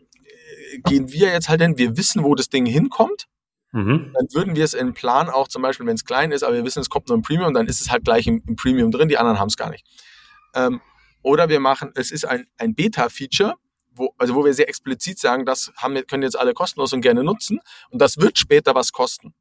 [0.86, 3.28] gehen wir jetzt halt hin, wir wissen, wo das Ding hinkommt
[3.72, 4.12] Mhm.
[4.14, 6.66] Dann würden wir es im Plan auch zum Beispiel, wenn es klein ist, aber wir
[6.66, 9.08] wissen, es kommt nur im Premium, dann ist es halt gleich im, im Premium drin,
[9.08, 9.86] die anderen haben es gar nicht.
[10.54, 10.82] Ähm,
[11.22, 13.56] oder wir machen, es ist ein, ein Beta-Feature,
[13.94, 17.24] wo, also wo wir sehr explizit sagen, das haben, können jetzt alle kostenlos und gerne
[17.24, 17.60] nutzen
[17.90, 19.34] und das wird später was kosten.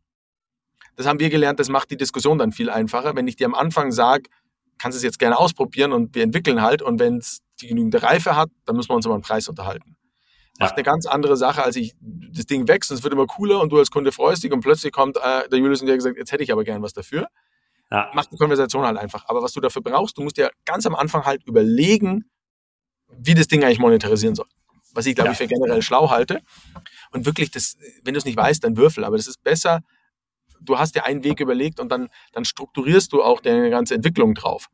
[0.97, 3.16] Das haben wir gelernt, das macht die Diskussion dann viel einfacher.
[3.16, 4.24] Wenn ich dir am Anfang sage,
[4.78, 8.03] kannst du es jetzt gerne ausprobieren und wir entwickeln halt und wenn es die genügende
[8.03, 9.97] Reife hat, dann müssen wir uns über den Preis unterhalten
[10.61, 13.61] macht eine ganz andere Sache, als ich das Ding wächst und es wird immer cooler
[13.61, 16.17] und du als Kunde freust dich und plötzlich kommt äh, der Julius und der gesagt,
[16.17, 17.29] jetzt hätte ich aber gern was dafür.
[17.91, 18.11] Ja.
[18.15, 19.25] Macht die Konversation halt einfach.
[19.27, 22.31] Aber was du dafür brauchst, du musst dir ganz am Anfang halt überlegen,
[23.09, 24.47] wie das Ding eigentlich monetarisieren soll.
[24.93, 25.33] Was ich, glaube ja.
[25.33, 26.41] ich, für generell schlau halte.
[27.13, 29.05] Und wirklich, das, wenn du es nicht weißt, dann würfel.
[29.05, 29.81] Aber das ist besser,
[30.61, 34.35] du hast dir einen Weg überlegt und dann, dann strukturierst du auch deine ganze Entwicklung
[34.35, 34.69] drauf.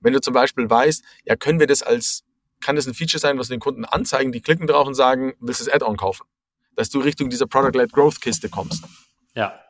[0.00, 2.25] Wenn du zum Beispiel weißt, ja, können wir das als
[2.60, 5.60] kann das ein Feature sein, was den Kunden anzeigen, die klicken drauf und sagen, willst
[5.60, 6.26] du das Add-on kaufen?
[6.74, 8.84] Dass du Richtung dieser Product-led Growth-Kiste kommst.
[9.34, 9.60] Ja.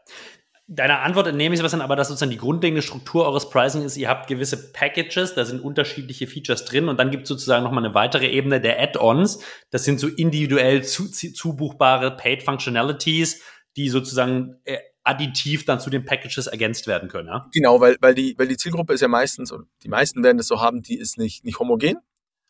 [0.68, 3.96] Deiner Antwort entnehme ich was an, aber dass sozusagen die grundlegende Struktur eures Pricing ist,
[3.96, 7.84] ihr habt gewisse Packages, da sind unterschiedliche Features drin und dann gibt es sozusagen nochmal
[7.84, 9.44] eine weitere Ebene der Add-ons.
[9.70, 13.42] Das sind so individuell zu, zubuchbare Paid Functionalities,
[13.76, 17.28] die sozusagen äh, additiv dann zu den Packages ergänzt werden können.
[17.28, 17.48] Ja?
[17.52, 20.48] Genau, weil, weil, die, weil die Zielgruppe ist ja meistens, und die meisten werden das
[20.48, 21.98] so haben, die ist nicht, nicht homogen.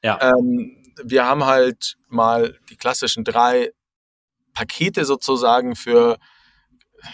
[0.02, 0.18] Ja.
[0.20, 3.72] Ähm, wir haben halt mal die klassischen drei
[4.54, 6.18] Pakete sozusagen für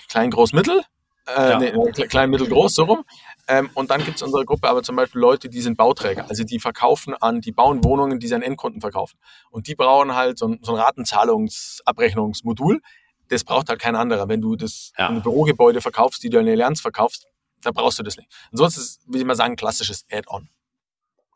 [0.09, 0.83] klein, groß, mittel.
[1.27, 1.59] Äh, ja.
[1.59, 1.73] nee,
[2.09, 3.05] klein, mittel, groß, so rum.
[3.49, 6.27] Ähm, und dann gibt es unsere Gruppe aber zum Beispiel Leute, die sind Bauträger.
[6.29, 9.19] Also die verkaufen an, die bauen Wohnungen, die sie an Endkunden verkaufen.
[9.51, 12.81] Und die brauchen halt so ein, so ein Ratenzahlungsabrechnungsmodul.
[13.29, 14.29] Das braucht halt kein anderer.
[14.29, 15.09] Wenn du das ja.
[15.09, 17.27] ein Bürogebäude verkaufst, die du an Allianz verkaufst,
[17.63, 18.29] da brauchst du das nicht.
[18.51, 20.49] Ansonsten ist es, würde ich mal sagen, klassisches Add-on.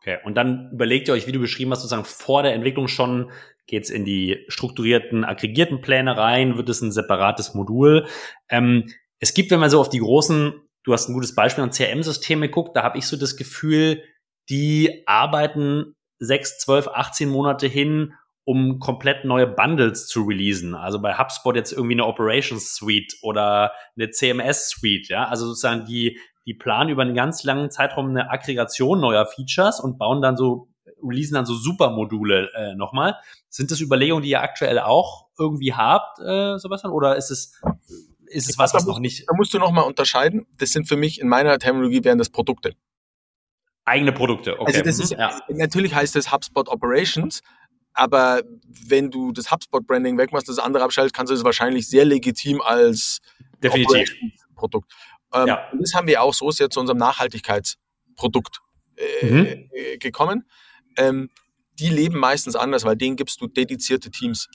[0.07, 3.29] Okay, und dann überlegt ihr euch, wie du beschrieben hast, sozusagen vor der Entwicklung schon,
[3.65, 8.07] geht's in die strukturierten, aggregierten Pläne rein, wird es ein separates Modul.
[8.47, 8.85] Ähm,
[9.19, 10.53] es gibt, wenn man so auf die großen,
[10.85, 14.01] du hast ein gutes Beispiel an CRM-Systeme guckt, da habe ich so das Gefühl,
[14.49, 18.13] die arbeiten sechs, zwölf, 18 Monate hin,
[18.47, 20.73] um komplett neue Bundles zu releasen.
[20.73, 25.25] Also bei HubSpot jetzt irgendwie eine Operations Suite oder eine CMS Suite, ja.
[25.25, 29.97] Also sozusagen die die planen über einen ganz langen Zeitraum eine Aggregation neuer Features und
[29.97, 30.69] bauen dann so,
[31.03, 33.17] releasen dann so Supermodule äh, nochmal.
[33.49, 36.93] Sind das Überlegungen, die ihr aktuell auch irgendwie habt, äh, Sebastian?
[36.93, 37.61] Oder ist es,
[38.27, 39.27] ist es was, was noch nicht.
[39.27, 40.47] Da musst du nochmal unterscheiden.
[40.57, 42.75] Das sind für mich in meiner Terminologie wären das Produkte.
[43.83, 44.71] Eigene Produkte, okay.
[44.71, 45.37] Also das ist, mhm, ja.
[45.49, 47.41] Natürlich heißt das HubSpot Operations,
[47.97, 48.43] aber
[48.87, 53.21] wenn du das HubSpot-Branding wegmachst, das andere abschaltest, kannst du es wahrscheinlich sehr legitim als
[53.61, 54.13] Definitiv.
[54.55, 54.93] Produkt.
[55.33, 55.69] Ähm, ja.
[55.71, 58.59] Und das haben wir auch so sehr zu unserem Nachhaltigkeitsprodukt
[58.97, 59.69] äh, mhm.
[59.71, 60.47] Äh, gekommen.
[60.95, 61.29] Ähm,
[61.79, 64.47] die leben meistens anders, weil denen gibst du dedizierte Teams.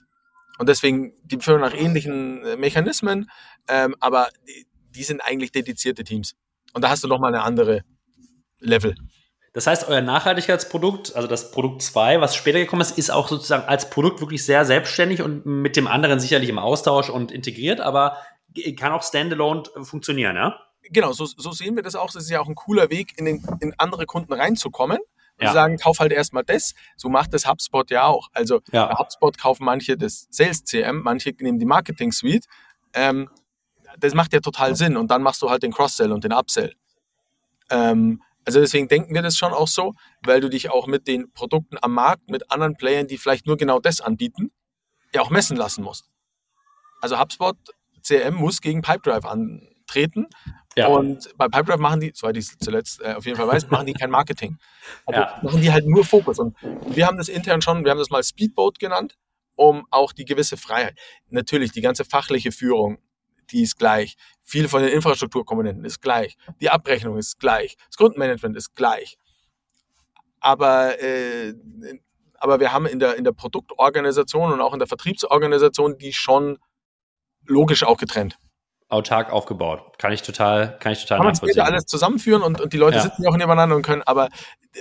[0.59, 3.29] Und deswegen, die führen nach ähnlichen äh, Mechanismen,
[3.67, 6.37] ähm, aber die, die, sind eigentlich dedizierte Teams.
[6.75, 7.83] Und da hast du nochmal eine andere
[8.61, 8.95] Level.
[9.53, 13.65] Das heißt, euer Nachhaltigkeitsprodukt, also das Produkt 2, was später gekommen ist, ist auch sozusagen
[13.65, 18.17] als Produkt wirklich sehr selbstständig und mit dem anderen sicherlich im Austausch und integriert, aber
[18.79, 20.59] kann auch standalone funktionieren, ja?
[20.91, 22.11] Genau, so, so sehen wir das auch.
[22.11, 24.99] Das ist ja auch ein cooler Weg, in, den, in andere Kunden reinzukommen.
[25.39, 25.53] Und ja.
[25.53, 26.75] sagen, kauf halt erstmal das.
[26.97, 28.29] So macht das HubSpot ja auch.
[28.33, 28.87] Also ja.
[28.87, 32.47] bei HubSpot kaufen manche das Sales CM, manche nehmen die Marketing Suite.
[32.93, 33.31] Ähm,
[33.99, 34.97] das macht ja total Sinn.
[34.97, 36.75] Und dann machst du halt den Cross-Sell und den Upsell.
[37.71, 41.33] Ähm, also deswegen denken wir das schon auch so, weil du dich auch mit den
[41.33, 44.51] Produkten am Markt, mit anderen Playern, die vielleicht nur genau das anbieten,
[45.15, 46.09] ja auch messen lassen musst.
[47.01, 47.57] Also HubSpot
[48.03, 50.27] CRM muss gegen Pipedrive antreten.
[50.77, 50.89] Ja.
[50.89, 53.93] Und bei Pipedrive machen die, soweit ich zuletzt äh, auf jeden Fall weiß, machen die
[53.93, 54.59] kein Marketing.
[55.07, 55.41] Also ja.
[55.43, 56.39] machen die halt nur Fokus.
[56.39, 59.17] Und wir haben das intern schon, wir haben das mal Speedboat genannt,
[59.55, 60.99] um auch die gewisse Freiheit.
[61.29, 62.99] Natürlich, die ganze fachliche Führung,
[63.53, 64.17] die ist gleich.
[64.43, 66.37] Viel von den Infrastrukturkomponenten ist gleich.
[66.61, 67.77] Die Abrechnung ist gleich.
[67.89, 69.17] Das Grundmanagement ist gleich.
[70.41, 71.55] Aber, äh,
[72.39, 76.59] aber wir haben in der, in der Produktorganisation und auch in der Vertriebsorganisation die schon
[77.47, 78.39] logisch auch getrennt.
[78.89, 79.99] Autark aufgebaut.
[79.99, 81.63] Kann ich total, kann ich total kann nachvollziehen.
[81.63, 83.03] Kann alles zusammenführen und, und die Leute ja.
[83.03, 84.29] sitzen ja auch nebeneinander und können, aber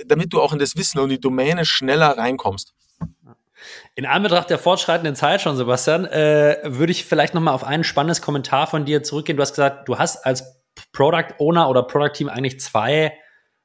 [0.06, 2.74] damit du auch in das Wissen und die Domäne schneller reinkommst.
[3.94, 8.22] In Anbetracht der fortschreitenden Zeit schon, Sebastian, äh, würde ich vielleicht nochmal auf ein spannendes
[8.22, 9.36] Kommentar von dir zurückgehen.
[9.36, 13.12] Du hast gesagt, du hast als Product Owner oder Product Team eigentlich zwei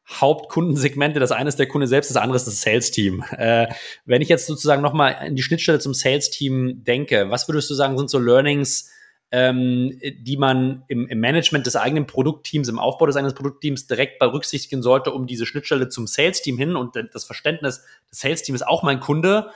[0.10, 1.20] Hauptkundensegmente.
[1.20, 3.24] Das eine ist der Kunde selbst, das andere ist das Sales Team.
[3.38, 3.68] Äh,
[4.06, 7.74] wenn ich jetzt sozusagen nochmal in die Schnittstelle zum Sales Team denke, was würdest du
[7.74, 8.90] sagen, sind so Learnings,
[9.32, 14.20] ähm, die man im, im, Management des eigenen Produktteams, im Aufbau des eigenen Produktteams direkt
[14.20, 18.84] berücksichtigen sollte, um diese Schnittstelle zum Sales-Team hin und das Verständnis des Sales-Teams ist auch
[18.84, 19.52] mein Kunde,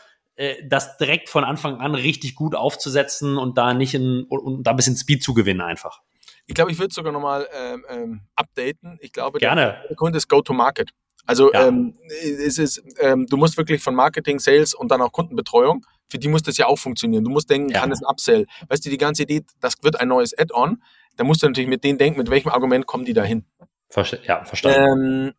[0.68, 4.78] das direkt von Anfang an richtig gut aufzusetzen und da nicht in, und, da ein
[4.78, 6.02] bisschen Speed zu gewinnen einfach.
[6.48, 8.98] Ich glaube, ich würde sogar nochmal ähm, ähm, updaten.
[9.02, 9.84] Ich glaube, Gerne.
[9.88, 10.92] der Kunde ist Go-to-Market.
[11.26, 11.68] Also ja.
[11.68, 16.20] ähm, es ist, ähm, du musst wirklich von Marketing, Sales und dann auch Kundenbetreuung, für
[16.20, 17.24] die muss das ja auch funktionieren.
[17.24, 17.80] Du musst denken, ja.
[17.80, 18.46] kann es ein Upsell?
[18.68, 20.84] Weißt du, die ganze Idee, das wird ein neues Add-on,
[21.16, 23.46] da musst du natürlich mit denen denken, mit welchem Argument kommen die da hin.
[23.90, 25.28] Verste ja, verstanden.
[25.28, 25.34] Ähm,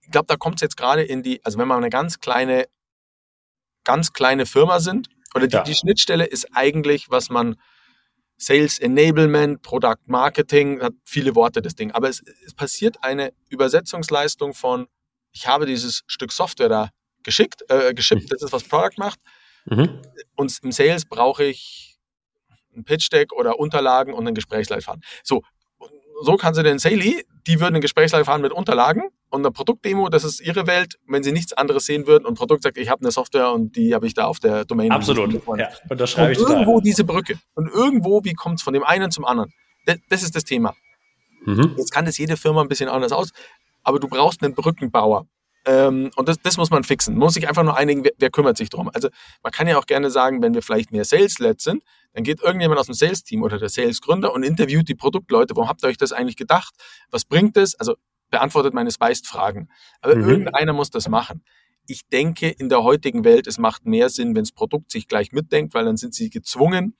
[0.00, 2.66] ich glaube, da kommt es jetzt gerade in die, also wenn wir eine ganz kleine,
[3.84, 5.62] ganz kleine Firma sind, oder die, ja.
[5.62, 7.56] die Schnittstelle ist eigentlich, was man
[8.36, 11.92] Sales Enablement, Product Marketing, hat viele Worte das Ding.
[11.92, 14.88] Aber es, es passiert eine Übersetzungsleistung von,
[15.30, 16.90] ich habe dieses Stück Software da
[17.22, 18.28] geschickt, äh, geschippt, mhm.
[18.28, 19.20] das ist, was Product macht.
[19.66, 20.02] Mhm.
[20.34, 21.98] Und im Sales brauche ich
[22.74, 25.02] ein Pitch Deck oder Unterlagen und einen Gesprächsleitfaden.
[25.22, 25.42] So,
[26.22, 30.24] so kann sie den Saley, die würden ein Gesprächsleitfaden mit Unterlagen und eine Produktdemo, das
[30.24, 33.00] ist ihre Welt, wenn sie nichts anderes sehen würden und ein Produkt sagt, ich habe
[33.00, 34.92] eine Software und die habe ich da auf der Domain.
[34.92, 36.82] Absolut, ja, unterschreibe und ich irgendwo total.
[36.82, 39.50] diese Brücke und irgendwo, wie kommt es von dem einen zum anderen?
[39.86, 40.74] Das, das ist das Thema.
[41.46, 41.76] Mhm.
[41.78, 43.30] Jetzt kann das jede Firma ein bisschen anders aus,
[43.82, 45.26] aber du brauchst einen Brückenbauer.
[45.64, 47.14] Ähm, und das, das muss man fixen.
[47.14, 48.90] Man muss sich einfach nur einigen, wer, wer kümmert sich darum.
[48.92, 49.08] Also
[49.42, 52.78] man kann ja auch gerne sagen, wenn wir vielleicht mehr Sales-led sind, dann geht irgendjemand
[52.80, 55.56] aus dem Sales-Team oder der Sales-Gründer und interviewt die Produktleute.
[55.56, 56.74] Warum habt ihr euch das eigentlich gedacht?
[57.10, 57.74] Was bringt es?
[57.76, 57.94] Also
[58.32, 59.68] beantwortet meine Spiced-Fragen.
[60.00, 60.28] Aber mhm.
[60.28, 61.44] irgendeiner muss das machen.
[61.86, 65.32] ich denke in der heutigen Welt, es macht mehr Sinn, wenn das Produkt sich gleich
[65.32, 66.96] mitdenkt, weil dann sind sie gezwungen,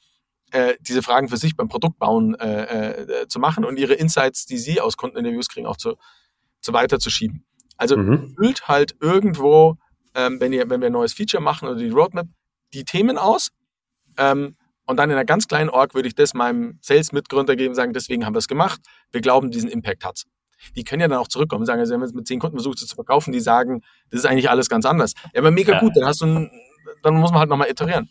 [0.51, 4.59] äh, diese Fragen für sich beim Produktbauen äh, äh, zu machen und ihre Insights, die
[4.59, 5.97] sie aus Kundeninterviews kriegen, auch zu,
[6.61, 7.45] zu weiterzuschieben.
[7.77, 8.35] Also mhm.
[8.37, 9.77] füllt halt irgendwo,
[10.15, 12.27] ähm, wenn, ihr, wenn wir ein neues Feature machen oder die Roadmap,
[12.75, 13.51] die Themen aus.
[14.19, 17.77] Ähm, und dann in einer ganz kleinen Org würde ich das meinem Sales-Mitgründer geben und
[17.77, 18.81] sagen, deswegen haben wir es gemacht.
[19.13, 20.25] Wir glauben, diesen Impact hat's.
[20.77, 22.81] Die können ja dann auch zurückkommen und sagen, also wenn man mit zehn Kunden versucht,
[22.81, 25.15] es zu verkaufen, die sagen, das ist eigentlich alles ganz anders.
[25.33, 25.81] Ja, aber mega ja.
[25.81, 26.51] gut, dann hast du ein,
[27.03, 28.11] dann muss man halt nochmal iterieren.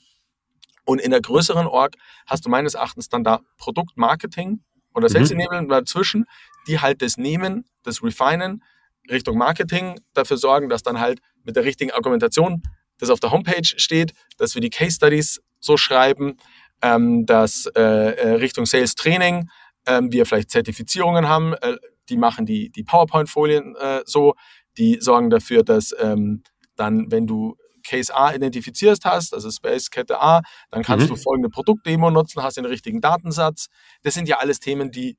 [0.85, 1.95] Und in der größeren Org
[2.25, 4.61] hast du meines Erachtens dann da Produktmarketing
[4.93, 5.13] oder mhm.
[5.13, 6.25] Sales Enablement dazwischen,
[6.67, 8.63] die halt das nehmen, das refinen,
[9.09, 12.61] Richtung Marketing dafür sorgen, dass dann halt mit der richtigen Argumentation
[12.97, 16.37] das auf der Homepage steht, dass wir die Case Studies so schreiben,
[16.81, 19.49] ähm, dass äh, äh, Richtung Sales Training
[19.87, 21.77] ähm, wir vielleicht Zertifizierungen haben, äh,
[22.11, 24.35] die machen die, die PowerPoint-Folien äh, so,
[24.77, 26.43] die sorgen dafür, dass ähm,
[26.75, 31.15] dann, wenn du Case A identifizierst hast, also Space Kette A, dann kannst mhm.
[31.15, 33.67] du folgende Produktdemo nutzen, hast den richtigen Datensatz.
[34.03, 35.17] Das sind ja alles Themen, die,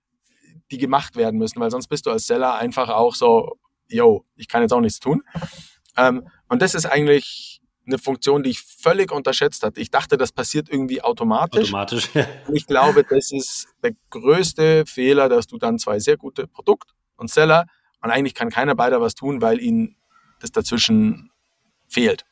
[0.70, 4.48] die gemacht werden müssen, weil sonst bist du als Seller einfach auch so, yo, ich
[4.48, 5.22] kann jetzt auch nichts tun.
[5.96, 9.80] Ähm, und das ist eigentlich eine Funktion, die ich völlig unterschätzt hatte.
[9.80, 11.68] Ich dachte, das passiert irgendwie automatisch.
[11.68, 12.26] Automatisch, ja.
[12.52, 17.30] Ich glaube, das ist der größte Fehler, dass du dann zwei sehr gute Produkt- und
[17.30, 17.66] Seller
[18.00, 19.96] und eigentlich kann keiner beider was tun, weil ihnen
[20.40, 21.30] das dazwischen
[21.88, 22.24] fehlt.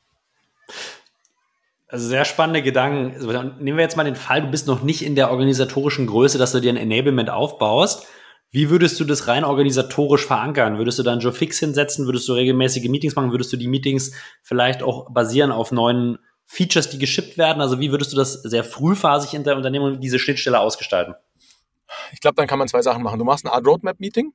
[1.89, 3.19] Also sehr spannende Gedanken.
[3.63, 6.53] Nehmen wir jetzt mal den Fall, du bist noch nicht in der organisatorischen Größe, dass
[6.53, 8.07] du dir ein Enablement aufbaust.
[8.53, 10.79] Wie würdest du das rein organisatorisch verankern?
[10.79, 12.07] Würdest du dann Joe Fix hinsetzen?
[12.07, 13.31] Würdest du regelmäßige Meetings machen?
[13.31, 17.61] Würdest du die Meetings vielleicht auch basieren auf neuen Features, die geschippt werden?
[17.61, 21.15] Also wie würdest du das sehr frühphasig in der Unternehmung diese Schnittstelle ausgestalten?
[22.13, 23.21] Ich glaube, dann kann man zwei Sachen machen.
[23.21, 24.33] Du machst eine Art Roadmap-Meeting,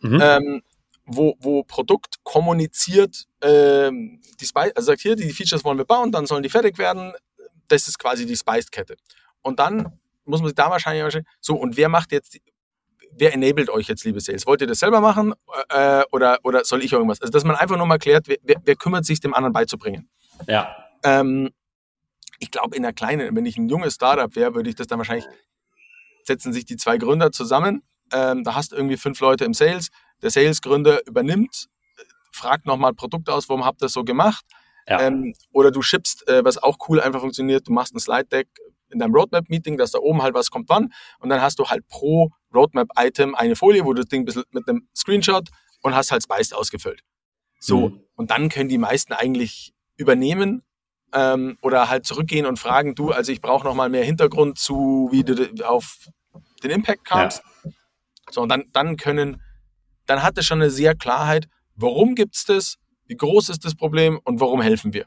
[0.00, 0.20] mhm.
[0.22, 0.62] ähm,
[1.04, 6.12] wo, wo Produkt kommuniziert, ähm, die Spice, also sagt hier, die Features wollen wir bauen,
[6.12, 7.12] dann sollen die fertig werden.
[7.66, 8.96] Das ist quasi die Spice-Kette.
[9.42, 12.38] Und dann muss man sich da wahrscheinlich, so, und wer macht jetzt,
[13.18, 14.46] wer enabled euch jetzt, liebe Sales?
[14.46, 15.34] Wollt ihr das selber machen
[15.68, 17.20] äh, oder, oder soll ich irgendwas?
[17.20, 20.08] Also, dass man einfach nur mal klärt, wer, wer, wer kümmert sich, dem anderen beizubringen.
[20.46, 20.76] Ja.
[21.02, 21.50] Ähm,
[22.38, 24.98] ich glaube, in einer kleinen, wenn ich ein junges Startup wäre, würde ich das dann
[24.98, 25.26] wahrscheinlich,
[26.24, 29.88] setzen sich die zwei Gründer zusammen, ähm, da hast du irgendwie fünf Leute im Sales,
[30.22, 31.66] der Sales-Gründer übernimmt,
[32.32, 34.44] fragt nochmal Produkt aus, warum habt ihr das so gemacht?
[34.88, 35.00] Ja.
[35.00, 38.48] Ähm, oder du schippst, äh, was auch cool einfach funktioniert, du machst ein Slide-Deck
[38.96, 41.86] in deinem Roadmap-Meeting, dass da oben halt was kommt wann und dann hast du halt
[41.88, 45.48] pro Roadmap-Item eine Folie, wo du das Ding ein bisschen mit einem Screenshot
[45.82, 47.02] und hast halt Spiced ausgefüllt.
[47.60, 48.00] So, mhm.
[48.16, 50.62] und dann können die meisten eigentlich übernehmen
[51.12, 55.24] ähm, oder halt zurückgehen und fragen, du, also ich brauche nochmal mehr Hintergrund zu, wie
[55.24, 56.08] du auf
[56.62, 57.42] den Impact kamst.
[57.64, 57.70] Ja.
[58.30, 59.40] So, und dann, dann können,
[60.06, 62.76] dann hat es schon eine sehr Klarheit, warum gibt es das,
[63.06, 65.06] wie groß ist das Problem und warum helfen wir.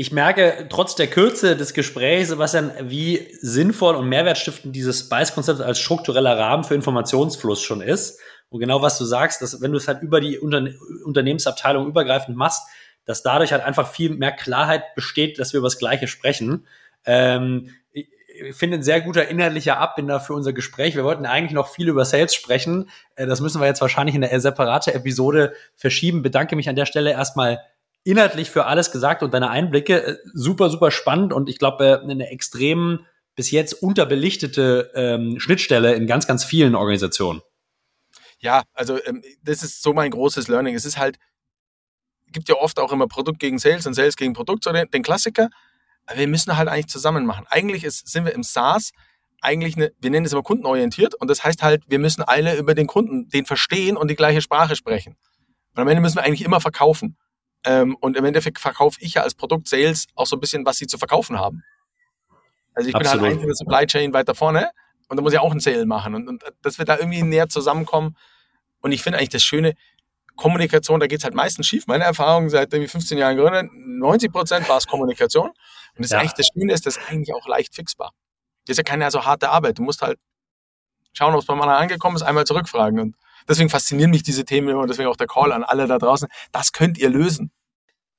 [0.00, 5.78] Ich merke trotz der Kürze des Gesprächs, Sebastian, wie sinnvoll und mehrwertstiftend dieses Spice-Konzept als
[5.78, 8.18] struktureller Rahmen für Informationsfluss schon ist.
[8.48, 10.66] Und genau was du sagst, dass wenn du es halt über die Unter
[11.04, 12.62] Unternehmensabteilung übergreifend machst,
[13.04, 16.66] dass dadurch halt einfach viel mehr Klarheit besteht, dass wir über das Gleiche sprechen.
[17.04, 18.08] Ähm, ich
[18.52, 20.96] finde ein sehr guter inhaltlicher Abbinder für unser Gespräch.
[20.96, 22.88] Wir wollten eigentlich noch viel über Sales sprechen.
[23.16, 26.22] Äh, das müssen wir jetzt wahrscheinlich in eine separate Episode verschieben.
[26.22, 27.60] Bedanke mich an der Stelle erstmal
[28.04, 30.04] inhaltlich für alles gesagt und deine Einblicke.
[30.04, 35.94] Äh, super, super spannend und ich glaube, äh, eine extrem bis jetzt unterbelichtete ähm, Schnittstelle
[35.94, 37.40] in ganz, ganz vielen Organisationen.
[38.38, 40.74] Ja, also ähm, das ist so mein großes Learning.
[40.74, 41.18] Es ist halt,
[42.28, 45.02] gibt ja oft auch immer Produkt gegen Sales und Sales gegen Produkt, so den, den
[45.02, 45.48] Klassiker.
[46.06, 47.46] Aber wir müssen halt eigentlich zusammen machen.
[47.48, 48.92] Eigentlich ist, sind wir im SaaS
[49.42, 52.74] eigentlich eine, wir nennen es immer kundenorientiert und das heißt halt, wir müssen alle über
[52.74, 55.16] den Kunden, den verstehen und die gleiche Sprache sprechen.
[55.74, 57.16] Und am Ende müssen wir eigentlich immer verkaufen.
[57.64, 60.78] Ähm, und im Endeffekt verkaufe ich ja als Produkt Sales auch so ein bisschen, was
[60.78, 61.62] sie zu verkaufen haben.
[62.74, 63.12] Also ich Absolut.
[63.12, 64.70] bin halt eigentlich in der Supply Chain weiter vorne
[65.08, 66.14] und da muss ich auch einen Sale machen.
[66.14, 68.16] Und, und dass wir da irgendwie näher zusammenkommen.
[68.80, 69.74] Und ich finde eigentlich das Schöne,
[70.36, 71.86] Kommunikation, da geht es halt meistens schief.
[71.86, 75.48] Meine Erfahrung seit irgendwie 15 Jahren Gründer, 90 Prozent war es Kommunikation.
[75.48, 75.56] Und
[75.98, 76.18] das ja.
[76.18, 78.12] eigentlich das Schöne ist, das ist eigentlich auch leicht fixbar.
[78.64, 79.78] Das ist ja keine so harte Arbeit.
[79.78, 80.18] Du musst halt
[81.12, 83.00] schauen, ob es beim anderen angekommen ist, einmal zurückfragen.
[83.00, 83.16] Und
[83.48, 86.28] deswegen faszinieren mich diese Themen immer und deswegen auch der Call an alle da draußen.
[86.52, 87.50] Das könnt ihr lösen.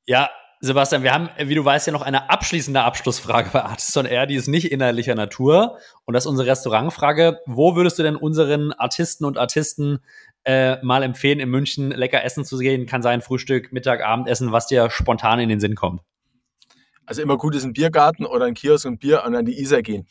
[0.05, 0.30] Ja,
[0.63, 4.28] Sebastian, wir haben, wie du weißt, ja noch eine abschließende Abschlussfrage bei Artist on Air,
[4.28, 5.80] die ist nicht inhaltlicher Natur.
[6.05, 7.39] Und das ist unsere Restaurantfrage.
[7.47, 9.99] Wo würdest du denn unseren Artisten und Artisten
[10.43, 12.86] äh, mal empfehlen, in München lecker essen zu gehen?
[12.86, 16.01] Kann sein Frühstück, Mittag, Abendessen, was dir spontan in den Sinn kommt.
[17.07, 19.82] Also immer gut ist ein Biergarten oder ein Kiosk und Bier und an die Isar
[19.82, 20.07] gehen.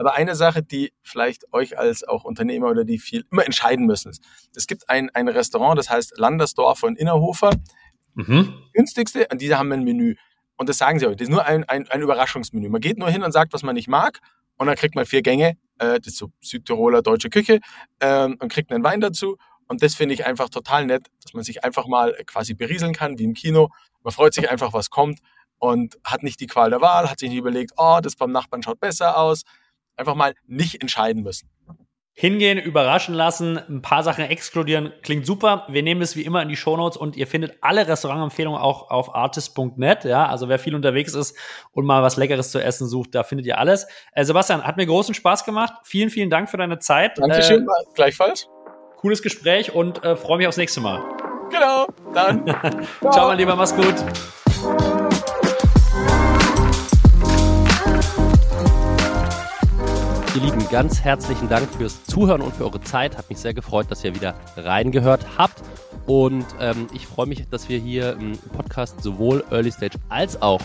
[0.00, 4.08] Aber eine Sache, die vielleicht euch als auch Unternehmer oder die viel immer entscheiden müssen,
[4.08, 4.22] ist,
[4.56, 7.50] es gibt ein, ein Restaurant, das heißt Landersdorf von Innerhofer.
[8.14, 8.54] Mhm.
[8.72, 10.14] Günstigste, und diese haben ein Menü.
[10.56, 12.70] Und das sagen sie euch, das ist nur ein, ein, ein Überraschungsmenü.
[12.70, 14.20] Man geht nur hin und sagt, was man nicht mag,
[14.56, 17.60] und dann kriegt man vier Gänge, äh, das ist so Südtiroler deutsche Küche,
[17.98, 19.36] äh, und kriegt einen Wein dazu.
[19.68, 23.18] Und das finde ich einfach total nett, dass man sich einfach mal quasi berieseln kann,
[23.18, 23.68] wie im Kino.
[24.02, 25.20] Man freut sich einfach, was kommt
[25.58, 28.62] und hat nicht die Qual der Wahl, hat sich nicht überlegt, oh, das beim Nachbarn
[28.62, 29.44] schaut besser aus.
[30.00, 31.50] Einfach mal nicht entscheiden müssen.
[32.14, 35.66] Hingehen, überraschen lassen, ein paar Sachen exkludieren, klingt super.
[35.68, 39.14] Wir nehmen es wie immer in die Shownotes und ihr findet alle Restaurantempfehlungen auch auf
[39.14, 40.04] artist.net.
[40.04, 41.36] Ja, also wer viel unterwegs ist
[41.72, 43.86] und mal was Leckeres zu essen sucht, da findet ihr alles.
[44.12, 45.74] Äh, Sebastian, hat mir großen Spaß gemacht.
[45.84, 47.18] Vielen, vielen Dank für deine Zeit.
[47.18, 48.48] Dankeschön, äh, gleichfalls.
[48.96, 51.02] Cooles Gespräch und äh, freue mich aufs nächste Mal.
[51.50, 52.44] Genau, dann.
[53.12, 53.94] Ciao, mein Lieber, mach's gut.
[60.32, 63.18] Ihr Lieben, ganz herzlichen Dank fürs Zuhören und für eure Zeit.
[63.18, 65.60] Hat mich sehr gefreut, dass ihr wieder reingehört habt.
[66.06, 70.60] Und ähm, ich freue mich, dass wir hier im Podcast sowohl Early Stage als auch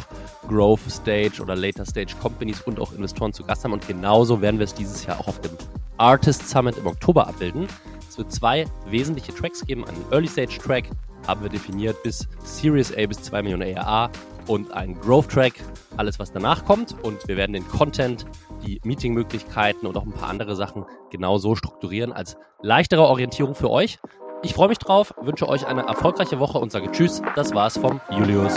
[0.48, 3.74] Growth Stage oder Later Stage Companies und auch Investoren zu Gast haben.
[3.74, 5.58] Und genauso werden wir es dieses Jahr auch auf dem
[5.98, 7.68] Artist Summit im Oktober abbilden.
[8.08, 9.84] Es wird zwei wesentliche Tracks geben.
[9.84, 10.86] Einen Early Stage Track
[11.26, 14.12] haben wir definiert bis Series A bis 2 Millionen ARA
[14.48, 15.54] und einen Growth Track,
[15.98, 16.96] alles was danach kommt.
[17.04, 18.26] Und wir werden den Content,
[18.66, 23.70] die Meetingmöglichkeiten und auch ein paar andere Sachen genau so strukturieren als leichtere Orientierung für
[23.70, 24.00] euch.
[24.44, 27.22] Ich freue mich drauf, wünsche euch eine erfolgreiche Woche und sage Tschüss.
[27.36, 28.54] Das war's vom Julius.